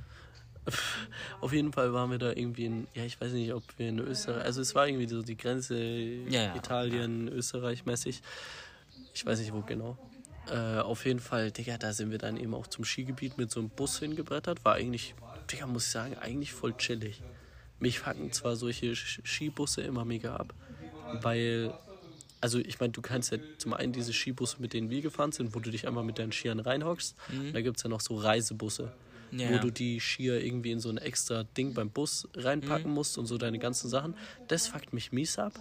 [1.41, 3.99] Auf jeden Fall waren wir da irgendwie in, ja, ich weiß nicht, ob wir in
[3.99, 8.21] Österreich, also es war irgendwie so die Grenze ja, Italien, Österreich mäßig.
[9.13, 9.97] Ich weiß nicht wo genau.
[10.49, 13.59] Äh, auf jeden Fall, Digga, da sind wir dann eben auch zum Skigebiet mit so
[13.59, 14.63] einem Bus hingebrettert.
[14.63, 15.15] War eigentlich,
[15.51, 17.21] Digga, muss ich sagen, eigentlich voll chillig.
[17.79, 20.53] Mich fucken zwar solche Skibusse immer mega ab,
[21.21, 21.73] weil,
[22.43, 25.55] also ich meine, du kannst ja zum einen diese Skibusse, mit denen wir gefahren sind,
[25.55, 27.15] wo du dich einmal mit deinen Skiern reinhockst.
[27.53, 28.91] Da gibt es ja noch so Reisebusse
[29.31, 32.95] Ja, wo du die Skier irgendwie in so ein extra Ding beim Bus reinpacken Mhm.
[32.95, 34.15] musst und so deine ganzen Sachen.
[34.47, 35.53] Das fuckt mich mies ab.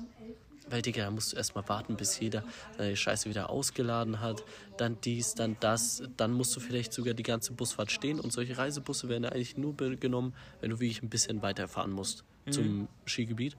[0.69, 2.45] Weil, Digga, da musst du erstmal warten, bis jeder
[2.77, 4.45] seine Scheiße wieder ausgeladen hat.
[4.77, 6.03] Dann dies, dann das.
[6.17, 8.21] Dann musst du vielleicht sogar die ganze Busfahrt stehen.
[8.21, 12.25] Und solche Reisebusse werden ja eigentlich nur genommen, wenn du wirklich ein bisschen weiterfahren musst
[12.47, 12.53] Mhm.
[12.53, 13.57] zum Skigebiet.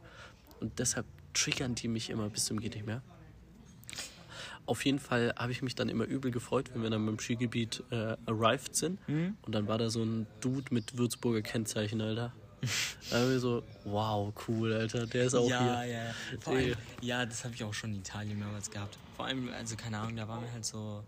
[0.59, 3.01] Und deshalb triggern die mich immer bis zum geht nicht mehr.
[4.65, 7.83] Auf jeden Fall habe ich mich dann immer übel gefreut, wenn wir dann beim Skigebiet
[7.91, 8.97] äh, arrived sind.
[9.09, 9.35] Mhm.
[9.41, 12.33] Und dann war da so ein Dude mit Würzburger Kennzeichen, Alter.
[13.09, 15.91] Da haben wir so, wow, cool, Alter, der ist auch ja, hier.
[15.91, 16.13] ja, ja.
[16.45, 18.97] Allem, ja, das habe ich auch schon in Italien mehrmals gehabt.
[19.17, 21.03] Vor allem, also keine Ahnung, da waren wir halt so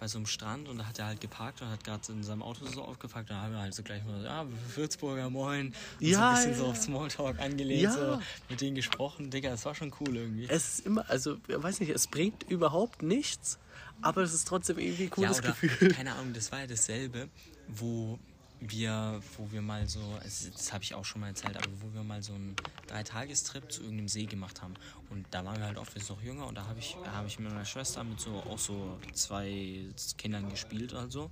[0.00, 2.42] bei so einem Strand und da hat er halt geparkt und hat gerade in seinem
[2.42, 3.28] Auto so aufgepackt.
[3.28, 5.66] Da haben wir halt so gleich mal, ja, Würzburger, moin.
[5.66, 6.56] Und so Ja, ein bisschen ja.
[6.58, 7.92] so auf Smalltalk angelegt, Ja.
[7.92, 9.30] so mit denen gesprochen.
[9.30, 10.46] Digga, das war schon cool irgendwie.
[10.48, 13.58] Es ist immer, also, ich weiß nicht, es bringt überhaupt nichts,
[14.00, 15.88] aber es ist trotzdem irgendwie ein cooles ja, oder, Gefühl.
[15.92, 17.28] Keine Ahnung, das war ja dasselbe,
[17.68, 18.18] wo
[18.60, 21.92] wir, wo wir mal so, also das habe ich auch schon mal erzählt, aber wo
[21.94, 22.54] wir mal so einen
[22.86, 24.74] Dreitagestrip zu irgendeinem See gemacht haben.
[25.08, 27.26] Und da waren wir halt oft, wir sind noch jünger und da habe ich, habe
[27.26, 29.86] ich mit meiner Schwester mit so auch so zwei
[30.18, 31.30] Kindern gespielt, also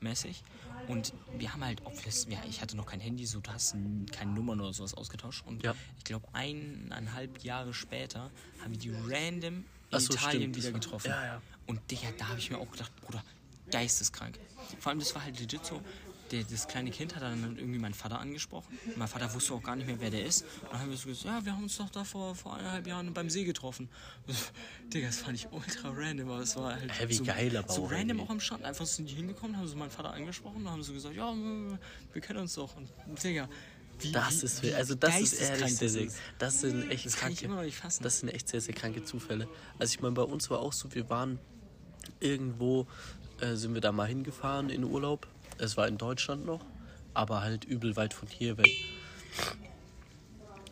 [0.00, 0.42] mäßig.
[0.88, 3.74] Und wir haben halt, obvious, ja, ich hatte noch kein Handy, so du hast
[4.12, 5.44] keine Nummern oder sowas ausgetauscht.
[5.46, 5.74] Und Ja.
[5.96, 8.30] ich glaube, eineinhalb Jahre später
[8.62, 11.08] haben wir die random in so, Italien stimmt, wieder getroffen.
[11.08, 11.42] ja, ja.
[11.66, 13.22] Und Digga, da habe ich mir auch gedacht, Bruder,
[13.70, 14.38] geisteskrank.
[14.78, 15.80] Vor allem, das war halt legit so.
[16.30, 18.78] Der, das kleine Kind hat dann irgendwie meinen Vater angesprochen.
[18.96, 20.42] Mein Vater wusste auch gar nicht mehr, wer der ist.
[20.62, 22.86] Und dann haben wir so gesagt, ja, wir haben uns doch da vor, vor eineinhalb
[22.86, 23.88] Jahren beim See getroffen.
[24.92, 27.84] Digga, das fand ich ultra random, aber es war halt wie so, geil aber so
[27.84, 28.64] random auch am Strand.
[28.64, 31.78] Einfach sind die hingekommen, haben so meinen Vater angesprochen und haben so gesagt, ja, wir
[32.12, 32.74] wir kennen uns doch.
[32.76, 32.88] Und
[33.22, 33.48] Digga,
[34.00, 36.08] wie, Das ist, wie also das ist ehrlich sehr, das sehr,
[36.38, 38.02] das sind echt Das kann ich kranke- immer noch nicht fassen.
[38.02, 39.46] Das sind echt sehr, sehr kranke Zufälle.
[39.78, 41.38] Also ich meine, bei uns war auch so, wir waren
[42.20, 42.86] irgendwo,
[43.40, 45.28] äh, sind wir da mal hingefahren in Urlaub.
[45.58, 46.64] Es war in Deutschland noch,
[47.12, 48.70] aber halt übel weit von hier weg.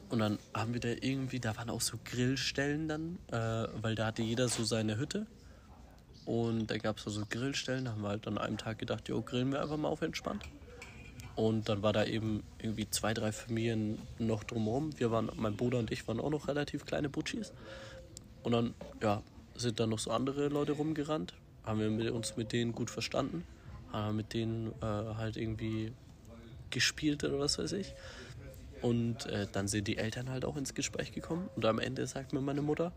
[0.09, 4.07] Und dann haben wir da irgendwie, da waren auch so Grillstellen dann, äh, weil da
[4.07, 5.27] hatte jeder so seine Hütte.
[6.27, 9.23] Und da gab es so Grillstellen, da haben wir halt an einem Tag gedacht, jo,
[9.23, 10.43] grillen wir einfach mal auf entspannt.
[11.35, 14.99] Und dann war da eben irgendwie zwei, drei Familien noch drumherum.
[14.99, 17.53] Wir waren, mein Bruder und ich waren auch noch relativ kleine Butchis.
[18.43, 19.23] Und dann, ja,
[19.57, 21.35] sind dann noch so andere Leute rumgerannt.
[21.65, 23.45] Haben wir mit uns mit denen gut verstanden.
[23.93, 25.93] Haben mit denen äh, halt irgendwie
[26.71, 27.95] gespielt oder was weiß ich.
[28.81, 31.49] Und äh, dann sind die Eltern halt auch ins Gespräch gekommen.
[31.55, 32.93] Und am Ende sagt mir meine Mutter,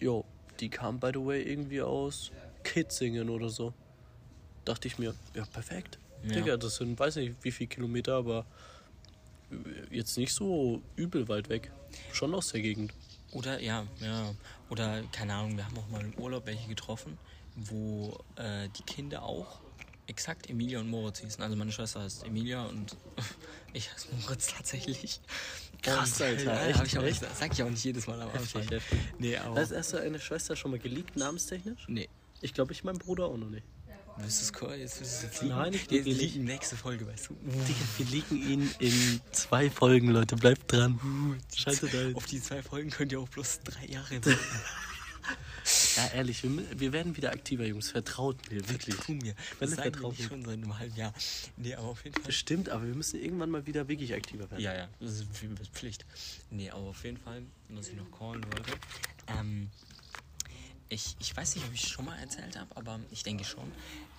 [0.00, 0.24] jo,
[0.60, 2.30] die kam by the way irgendwie aus
[2.62, 3.74] Kitzingen oder so.
[4.64, 5.98] Dachte ich mir, ja, perfekt.
[6.24, 6.34] Ja.
[6.34, 8.46] Digga, das sind, weiß nicht wie viele Kilometer, aber
[9.90, 11.70] jetzt nicht so übel weit weg.
[12.12, 12.92] Schon aus der Gegend.
[13.32, 14.34] Oder, ja, ja.
[14.70, 17.18] Oder, keine Ahnung, wir haben auch mal im Urlaub welche getroffen,
[17.56, 19.60] wo äh, die Kinder auch
[20.06, 21.42] exakt Emilia und Moritz hießen.
[21.42, 22.96] Also meine Schwester heißt Emilia und
[23.72, 25.20] ich heiße Moritz tatsächlich.
[25.82, 27.22] Krass, Und, Alter, echt, ich auch, echt?
[27.38, 28.68] Sag ich auch nicht jedes Mal am Heftig, Anfang.
[28.78, 28.98] heftig.
[29.18, 29.60] Nee, aber...
[29.60, 31.84] Hast, hast du eine Schwester schon mal geleakt, namenstechnisch?
[31.88, 32.08] nee.
[32.40, 33.64] Ich glaube, ich mein Bruder auch noch nicht.
[34.18, 34.74] Willst du es cool?
[34.76, 35.54] Jetzt willst du es jetzt liegen?
[35.54, 37.34] Nein, ich liege liegt die nächste Folge, weißt du.
[37.42, 40.36] Digga, wir liegen ihn in zwei Folgen, Leute.
[40.36, 41.40] Bleibt dran.
[41.56, 42.14] Schaltet ein.
[42.14, 44.38] Auf die zwei Folgen könnt ihr auch bloß drei Jahre warten.
[45.96, 47.90] Ja, ehrlich, wir, wir werden wieder aktiver, Jungs.
[47.90, 48.96] Vertraut mir, wirklich.
[48.96, 49.34] Tu mir.
[49.60, 51.14] Das sagen wir vertraut nicht schon seit einem halben Jahr.
[51.56, 52.32] Nee, aber auf jeden Fall.
[52.32, 54.62] Stimmt, aber wir müssen irgendwann mal wieder wirklich aktiver werden.
[54.62, 55.26] Ja, ja, das ist
[55.72, 56.04] Pflicht.
[56.50, 58.72] Nee, aber auf jeden Fall, was ich noch callen wollte.
[59.28, 59.70] Ähm,
[60.88, 63.70] ich, ich weiß nicht, ob ich es schon mal erzählt habe, aber ich denke schon.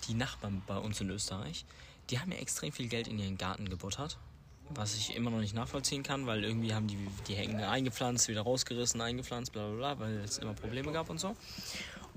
[0.08, 1.64] Die Nachbarn bei uns in Österreich,
[2.10, 4.18] die haben ja extrem viel Geld in ihren Garten gebuttert.
[4.70, 6.98] Was ich immer noch nicht nachvollziehen kann, weil irgendwie haben die
[7.28, 11.18] die Hecken eingepflanzt, wieder rausgerissen, eingepflanzt, bla bla bla, weil es immer Probleme gab und
[11.18, 11.36] so.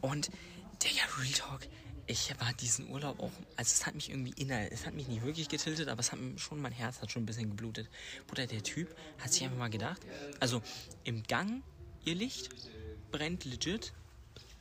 [0.02, 0.30] Und,
[0.82, 1.68] Digga, Real Talk,
[2.08, 5.24] ich war diesen Urlaub auch, also es hat mich irgendwie inner, es hat mich nicht
[5.24, 7.88] wirklich getiltet, aber es hat schon, mein Herz hat schon ein bisschen geblutet.
[8.26, 10.02] Bruder, der Typ hat sich einfach mal gedacht,
[10.40, 10.62] also
[11.04, 11.62] im Gang,
[12.06, 12.50] ihr Licht
[13.12, 13.94] brennt legit,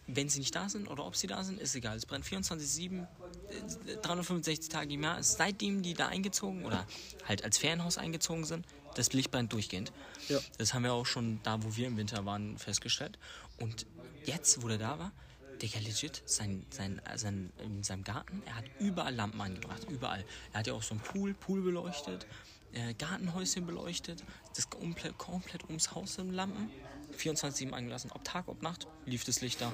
[0.09, 1.97] wenn sie nicht da sind oder ob sie da sind, ist egal.
[1.97, 5.23] Es brennt 24-7, äh, 365 Tage im Jahr.
[5.23, 6.87] Seitdem die da eingezogen oder
[7.27, 9.93] halt als Ferienhaus eingezogen sind, das Licht brennt durchgehend.
[10.29, 10.41] Ja.
[10.57, 13.19] Das haben wir auch schon da, wo wir im Winter waren, festgestellt.
[13.59, 13.87] Und
[14.25, 15.13] jetzt, wo der da war,
[15.61, 20.25] Digga, legit, sein, sein, sein, in seinem Garten, er hat überall Lampen angebracht, überall.
[20.53, 22.27] Er hat ja auch so einen Pool, Pool beleuchtet,
[22.73, 26.71] äh, Gartenhäuschen beleuchtet, das komplett, komplett ums Haus sind Lampen,
[27.19, 29.73] 24-7 angelassen, ob Tag, ob Nacht, lief das Licht da,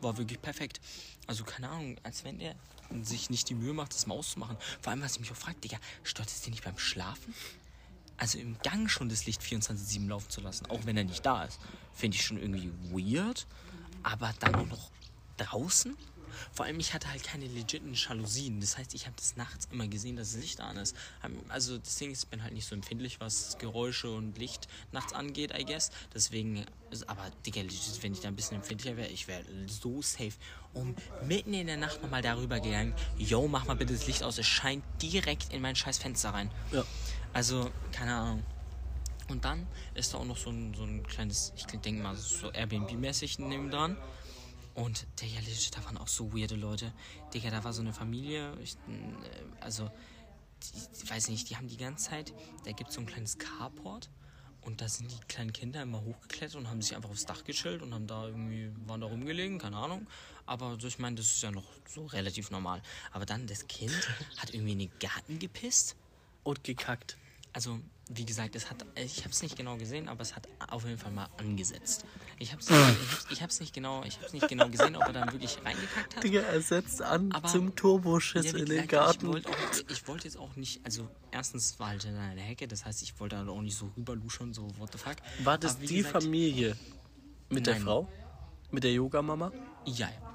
[0.00, 0.80] war wirklich perfekt.
[1.26, 2.54] Also keine Ahnung, als wenn er
[3.02, 4.56] sich nicht die Mühe macht, das mal auszumachen.
[4.80, 7.34] Vor allem, was ich mich auch frage, Digga, stört es dir nicht beim Schlafen?
[8.18, 11.44] also im Gang schon das Licht 24-7 laufen zu lassen, auch wenn er nicht da
[11.44, 11.60] ist,
[11.92, 13.46] finde ich schon irgendwie weird.
[14.02, 14.90] Aber dann noch
[15.36, 15.96] draußen?
[16.52, 18.60] Vor allem, ich hatte halt keine legiten Jalousien.
[18.60, 20.96] Das heißt, ich habe das nachts immer gesehen, dass das Licht an ist.
[21.48, 25.12] Also das Ding ist, ich bin halt nicht so empfindlich, was Geräusche und Licht nachts
[25.12, 25.90] angeht, I guess.
[26.14, 26.64] Deswegen,
[27.06, 27.62] aber Digga,
[28.00, 30.34] wenn ich da ein bisschen empfindlicher wäre, ich wäre so safe.
[30.74, 30.96] Und
[31.26, 34.46] mitten in der Nacht nochmal darüber gegangen, yo, mach mal bitte das Licht aus, es
[34.46, 36.50] scheint direkt in mein scheiß Fenster rein.
[36.72, 36.84] Ja.
[37.32, 38.42] Also, keine Ahnung.
[39.28, 42.50] Und dann ist da auch noch so ein, so ein kleines, ich denke mal, so
[42.52, 43.96] Airbnb-mäßig neben dran.
[44.76, 46.92] Und der ja, legit, da waren auch so weirde Leute.
[47.32, 49.90] Digga, da war so eine Familie, ich, äh, also,
[50.62, 53.38] die, ich weiß nicht, die haben die ganze Zeit, da gibt es so ein kleines
[53.38, 54.10] Carport.
[54.60, 57.82] Und da sind die kleinen Kinder immer hochgeklettert und haben sich einfach aufs Dach gechillt
[57.82, 60.08] und haben da irgendwie, waren da rumgelegen, keine Ahnung.
[60.44, 62.82] Aber ich meine, das ist ja noch so relativ normal.
[63.12, 63.92] Aber dann, das Kind
[64.36, 65.96] hat irgendwie in den Garten gepisst
[66.42, 67.16] Und gekackt.
[67.56, 67.80] Also
[68.10, 70.98] wie gesagt, es hat, ich habe es nicht genau gesehen, aber es hat auf jeden
[70.98, 72.04] Fall mal angesetzt.
[72.38, 75.14] Ich habe es ich hab's, ich hab's nicht genau, ich nicht genau gesehen, ob er
[75.14, 76.22] dann wirklich reingekackt hat.
[76.22, 79.26] Digga, er setzt an Aber- zum Turboschiss Ja, in den gesagt, Garten.
[79.28, 83.00] Ich wollte wollte jetzt auch nicht, also erstens war halt in einer Hecke, das heißt,
[83.02, 85.16] ich wollte dann auch nicht so rüberluschern, so what the fuck.
[85.42, 86.76] War das die gesagt, Familie
[87.48, 87.84] mit der Nein.
[87.84, 88.08] Frau?
[88.70, 89.50] Mit der Yogamama?
[89.86, 90.25] Ja, ja.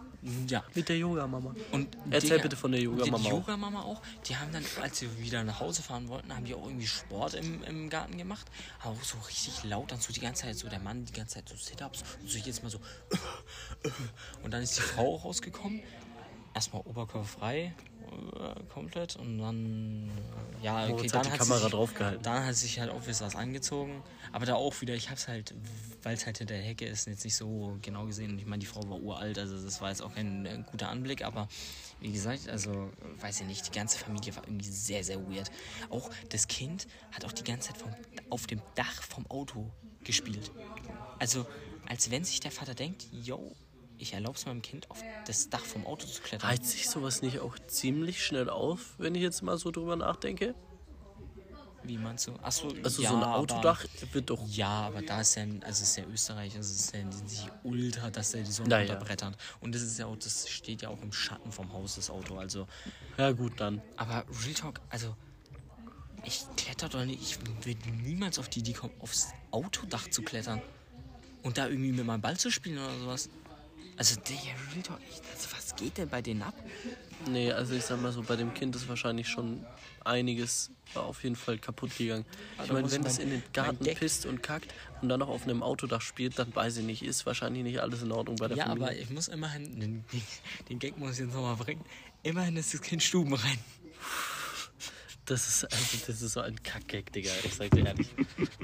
[0.76, 1.56] Mit der Yogamama.
[1.72, 3.30] Und Erzähl Digga, bitte von der Yogamama Die.
[3.30, 4.02] Yogamama auch.
[4.26, 7.34] Die haben dann, als wir wieder nach Hause fahren wollten, haben die auch irgendwie Sport
[7.34, 8.46] im, im Garten gemacht.
[8.82, 11.36] Aber auch so richtig laut, dann so die ganze Zeit so der Mann, die ganze
[11.36, 12.80] Zeit so Sit-Ups und so jetzt mal so.
[14.44, 15.82] Und dann ist die Frau auch rausgekommen.
[16.54, 17.74] Erstmal oberkörperfrei,
[18.12, 19.16] äh, komplett.
[19.16, 20.10] Und dann,
[20.60, 22.22] äh, ja, okay, Moritz dann hat sich.
[22.22, 24.04] Dann hat sich halt auch was angezogen.
[24.34, 25.54] Aber da auch wieder, ich hab's halt,
[26.04, 28.32] weil es halt hinter der Hecke ist, jetzt nicht so genau gesehen.
[28.32, 30.90] Und ich meine, die Frau war uralt, also das war jetzt auch kein äh, guter
[30.90, 31.24] Anblick.
[31.24, 31.48] Aber
[32.02, 35.50] wie gesagt, also, weiß ich nicht, die ganze Familie war irgendwie sehr, sehr weird.
[35.90, 37.96] Auch das Kind hat auch die ganze Zeit vom,
[38.30, 39.72] auf dem Dach vom Auto
[40.04, 40.52] gespielt.
[41.20, 41.46] Also,
[41.88, 43.56] als wenn sich der Vater denkt, yo,
[44.02, 46.50] ich erlaube es meinem Kind, auf das Dach vom Auto zu klettern.
[46.50, 50.56] Reizt sich sowas nicht auch ziemlich schnell auf, wenn ich jetzt mal so drüber nachdenke?
[51.84, 52.34] Wie meinst du?
[52.44, 54.48] Achso, Also ja, so ein aber- Autodach wird doch.
[54.48, 58.12] Ja, aber da ist ja, also ist ja Österreich, also es ist ja nicht ultra,
[58.12, 58.94] dass der die Sonne Naja.
[58.94, 59.36] unterbrettert.
[59.62, 62.38] Und das ist ja auch, das steht ja auch im Schatten vom Haus, das Auto.
[62.38, 62.68] Also,
[63.18, 63.82] Ja, gut, dann.
[63.98, 65.16] aber Real Talk, also
[66.24, 70.62] ich kletter doch nicht, ich würde niemals auf die Idee kommen, aufs Autodach zu klettern.
[71.42, 73.28] Und da irgendwie mit meinem Ball zu spielen oder sowas.
[73.98, 74.36] Also, der
[74.74, 76.56] Real Talk, ich, also, was geht denn bei denen ab?
[77.28, 79.64] Nee, also ich sag mal so, bei dem Kind ist wahrscheinlich schon
[80.04, 82.26] einiges auf jeden Fall kaputt gegangen.
[82.60, 85.44] Ich da meine, wenn das in den Garten pisst und kackt und dann noch auf
[85.44, 88.58] einem Autodach spielt, dann weiß ich nicht, ist wahrscheinlich nicht alles in Ordnung bei der
[88.58, 88.88] Ja, Familie.
[88.88, 90.22] aber ich muss immerhin, den, den,
[90.70, 91.86] den Gag muss ich jetzt nochmal bringen,
[92.24, 93.60] immerhin ist das Kind stubenrein.
[95.32, 97.32] Das ist, also, das ist so ein Kackgag, Digga.
[97.46, 98.10] Ich sag dir ehrlich.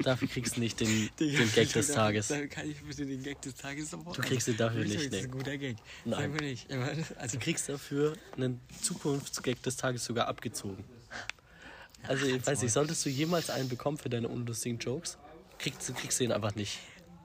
[0.03, 2.28] Dafür kriegst du nicht den, den Gag des Tages.
[2.28, 4.18] Dann kann ich bitte den Gag des Tages sofort.
[4.18, 5.78] Du kriegst ihn dafür nicht, Das ist ein guter Gag.
[6.03, 6.34] Nein.
[6.34, 6.70] Sag nicht.
[7.18, 10.84] Also, Du kriegst dafür einen Zukunftsgag des Tages sogar abgezogen.
[12.03, 15.18] Also, ich weiß nicht, solltest du jemals einen bekommen für deine unlustigen Jokes,
[15.59, 16.80] kriegst du kriegst du ihn einfach nicht.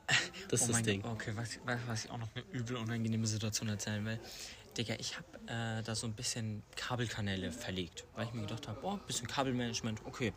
[0.48, 1.00] Das ist oh das Ding.
[1.00, 4.20] Gott, okay, was, was, was ich auch noch eine übel unangenehme Situation erzählen will.
[4.76, 8.78] Digga, ich habe äh, da so ein bisschen Kabelkanäle verlegt, weil ich mir gedacht habe,
[8.82, 10.32] oh, ein bisschen Kabelmanagement, okay,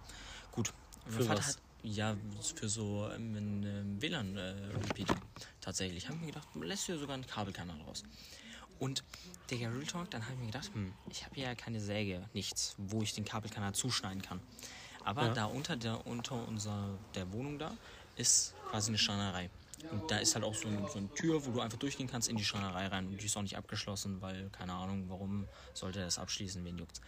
[0.51, 0.73] gut.
[1.05, 1.47] Mein Für Vater was?
[1.47, 2.17] hat ja
[2.55, 5.15] für so ähm, einen ähm, WLAN-Repeater
[5.61, 6.09] tatsächlich.
[6.09, 8.03] Haben wir gedacht, lässt du sogar einen Kabelkanal raus.
[8.79, 9.03] Und
[9.49, 12.75] Digga, Real Talk, dann habe ich mir gedacht, hm, ich habe ja keine Säge, nichts,
[12.77, 14.41] wo ich den Kabelkanal zuschneiden kann.
[15.05, 15.33] Aber Ja.
[15.33, 17.71] da unter der unter unserer der Wohnung da
[18.15, 19.49] ist quasi eine Schreinerei.
[19.91, 22.27] Und da ist halt auch so, ein, so eine Tür, wo du einfach durchgehen kannst
[22.27, 23.07] in die Schreinerei rein.
[23.07, 26.77] Und die ist auch nicht abgeschlossen, weil, keine Ahnung, warum sollte er das abschließen, wen
[26.77, 27.01] juckt's.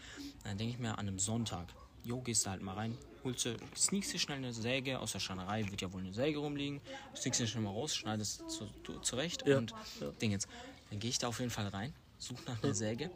[0.44, 1.68] Dann denke ich mir an einem Sonntag,
[2.04, 5.20] jo, gehst da halt mal rein, holst du, sneakst dir schnell eine Säge aus der
[5.20, 6.82] Schreinerei, wird ja wohl eine Säge rumliegen,
[7.16, 9.74] sneakst dir schnell mal raus, schneidest zu, du, zurecht Ja, und
[10.22, 10.48] Ding jetzt.
[10.90, 13.12] Dann gehe ich da auf jeden Fall rein, suche nach einer Säge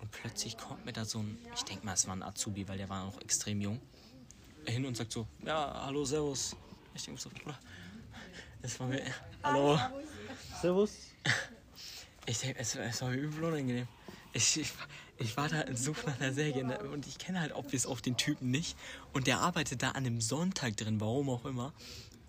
[0.00, 2.78] und plötzlich kommt mir da so ein, ich denke mal, es war ein Azubi, weil
[2.78, 3.80] der war noch extrem jung,
[4.66, 6.56] hin und sagt so, ja, hallo, servus.
[6.94, 7.58] Ich denke so, Bruder,
[8.62, 9.02] das war mir,
[9.42, 9.78] hallo.
[10.60, 10.92] Servus.
[12.26, 13.88] Ich denke, es, es war mir übel unangenehm.
[14.32, 14.72] Ich, ich,
[15.18, 18.00] ich war da und suche nach einer Säge ne, und ich kenne halt obvious auch
[18.00, 18.76] den Typen nicht.
[19.12, 21.72] Und der arbeitet da an einem Sonntag drin, warum auch immer.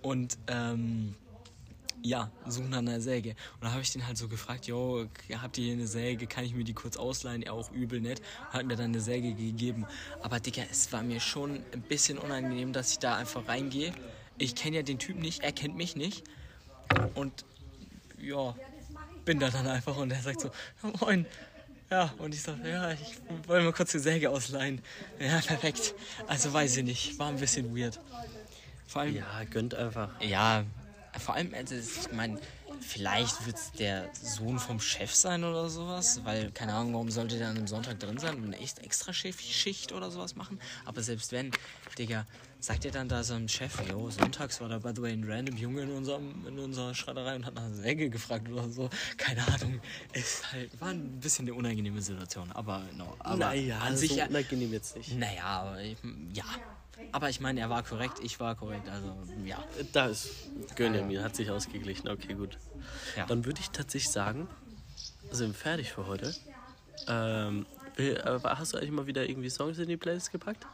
[0.02, 1.16] Und ähm,
[2.02, 3.36] ja, suche nach einer Säge.
[3.56, 5.08] Und da habe ich den halt so gefragt, jo,
[5.42, 7.44] habt ihr hier eine Säge, kann ich mir die kurz ausleihen?
[7.44, 9.86] Er auch übel nett, hat mir dann eine Säge gegeben.
[10.22, 13.94] Aber Digga, es war mir schon ein bisschen unangenehm, dass ich da einfach reingehe.
[14.38, 16.24] Ich kenne ja den Typen nicht, er kennt mich nicht.
[17.14, 17.46] Und
[18.18, 18.56] ja,
[19.26, 20.50] bin da dann einfach und er sagt so,
[20.84, 21.28] "Ja, moin.
[21.90, 24.82] Ja, und ich sage, ja, ich wollte mal kurz die Säge ausleihen.
[25.20, 25.94] Ja, perfekt.
[26.26, 28.00] Also weiß ich nicht, war ein bisschen weird.
[28.88, 30.10] Vor allem, Ja, gönnt einfach.
[30.20, 30.66] ja,
[31.20, 32.38] vor allem, also, ich meine,
[32.80, 37.38] vielleicht wird es der Sohn vom Chef sein oder sowas, weil, keine Ahnung, warum sollte
[37.38, 40.60] der an einem Sonntag drin sein und eine echt extra Schicht oder sowas machen?
[40.86, 41.52] Aber selbst wenn,
[41.98, 42.26] Digga,
[42.64, 45.26] sagt er dann da so ein Chef, jo, sonntags war da by the way ein
[45.26, 48.90] random Junge in, unserem, in unserer Schreinerei und hat nach Säge gefragt oder so.
[49.18, 49.82] Keine Ahnung.
[50.14, 54.18] Ist halt, war ein bisschen eine unangenehme Situation, aber, no, aber naja, an sich so
[54.18, 54.28] ja.
[54.28, 55.14] unangenehm jetzt nicht.
[55.14, 55.98] Naja, aber ich,
[56.34, 56.46] ja.
[57.12, 59.62] Aber ich meine, er war korrekt, ich war korrekt, also ja.
[59.92, 60.30] Da ist
[60.78, 62.08] gönn mir, hat sich ausgeglichen.
[62.08, 62.58] Okay, gut.
[63.18, 63.26] Ja.
[63.26, 64.48] Dann würde ich tatsächlich sagen,
[65.32, 66.34] sind wir fertig für heute.
[67.10, 67.66] Ähm,
[67.98, 70.66] äh, hast du eigentlich mal wieder irgendwie Songs in die Playlist gepackt?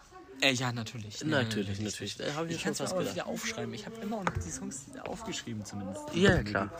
[0.41, 1.23] Äh, ja, natürlich.
[1.25, 2.15] Natürlich, natürlich.
[2.17, 3.15] Da habe ich Ich mir kann schon es fast gedacht.
[3.15, 3.73] wieder aufschreiben.
[3.73, 6.01] Ich habe immer noch die Songs aufgeschrieben zumindest.
[6.13, 6.71] Ja, ja, klar.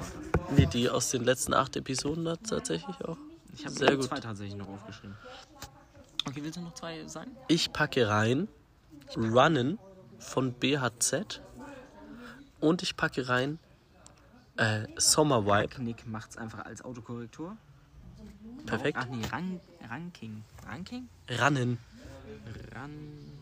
[0.56, 3.18] Nee, die aus den letzten acht Episoden hat tatsächlich auch.
[3.54, 4.06] Ich habe Sehr gut.
[4.06, 5.16] zwei tatsächlich noch aufgeschrieben.
[6.28, 7.36] Okay, willst du noch zwei sagen?
[7.48, 8.48] Ich packe rein
[9.18, 9.80] Runnen
[10.20, 11.42] von BHZ
[12.60, 13.58] und ich packe rein
[14.58, 15.82] äh, Summer Vibe.
[15.82, 17.58] Nick macht's einfach als Autokorrektur.
[18.66, 18.98] Perfekt.
[19.02, 20.44] Ach nee, Ran Ranking.
[20.68, 21.10] Ranking?
[21.30, 21.78] Rannen
[22.76, 23.39] Running.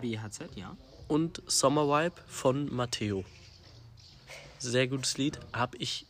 [0.00, 0.76] BHZ, ja.
[1.08, 3.24] und Summer Vibe von Matteo.
[4.58, 6.06] Sehr gutes Lied, habe ich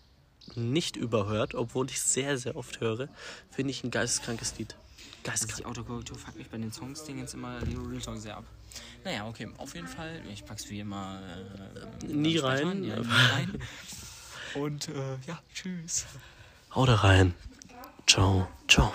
[0.55, 3.09] nicht überhört, obwohl ich sehr, sehr oft höre.
[3.51, 4.75] Finde ich ein geisteskrankes Lied.
[4.75, 5.59] Also Geisteskrank.
[5.59, 8.45] die Autokorrektur fuckt mich bei den Songs-Dingens immer die Real Talk sehr ab.
[9.05, 10.23] Naja, okay, auf jeden Fall.
[10.33, 11.21] Ich pack's wie immer
[12.03, 12.85] äh, Nie rein.
[12.85, 13.61] Ja, nie rein.
[14.55, 16.07] Und äh, ja, tschüss.
[16.75, 17.35] Hau da rein.
[18.07, 18.93] Ciao, ciao.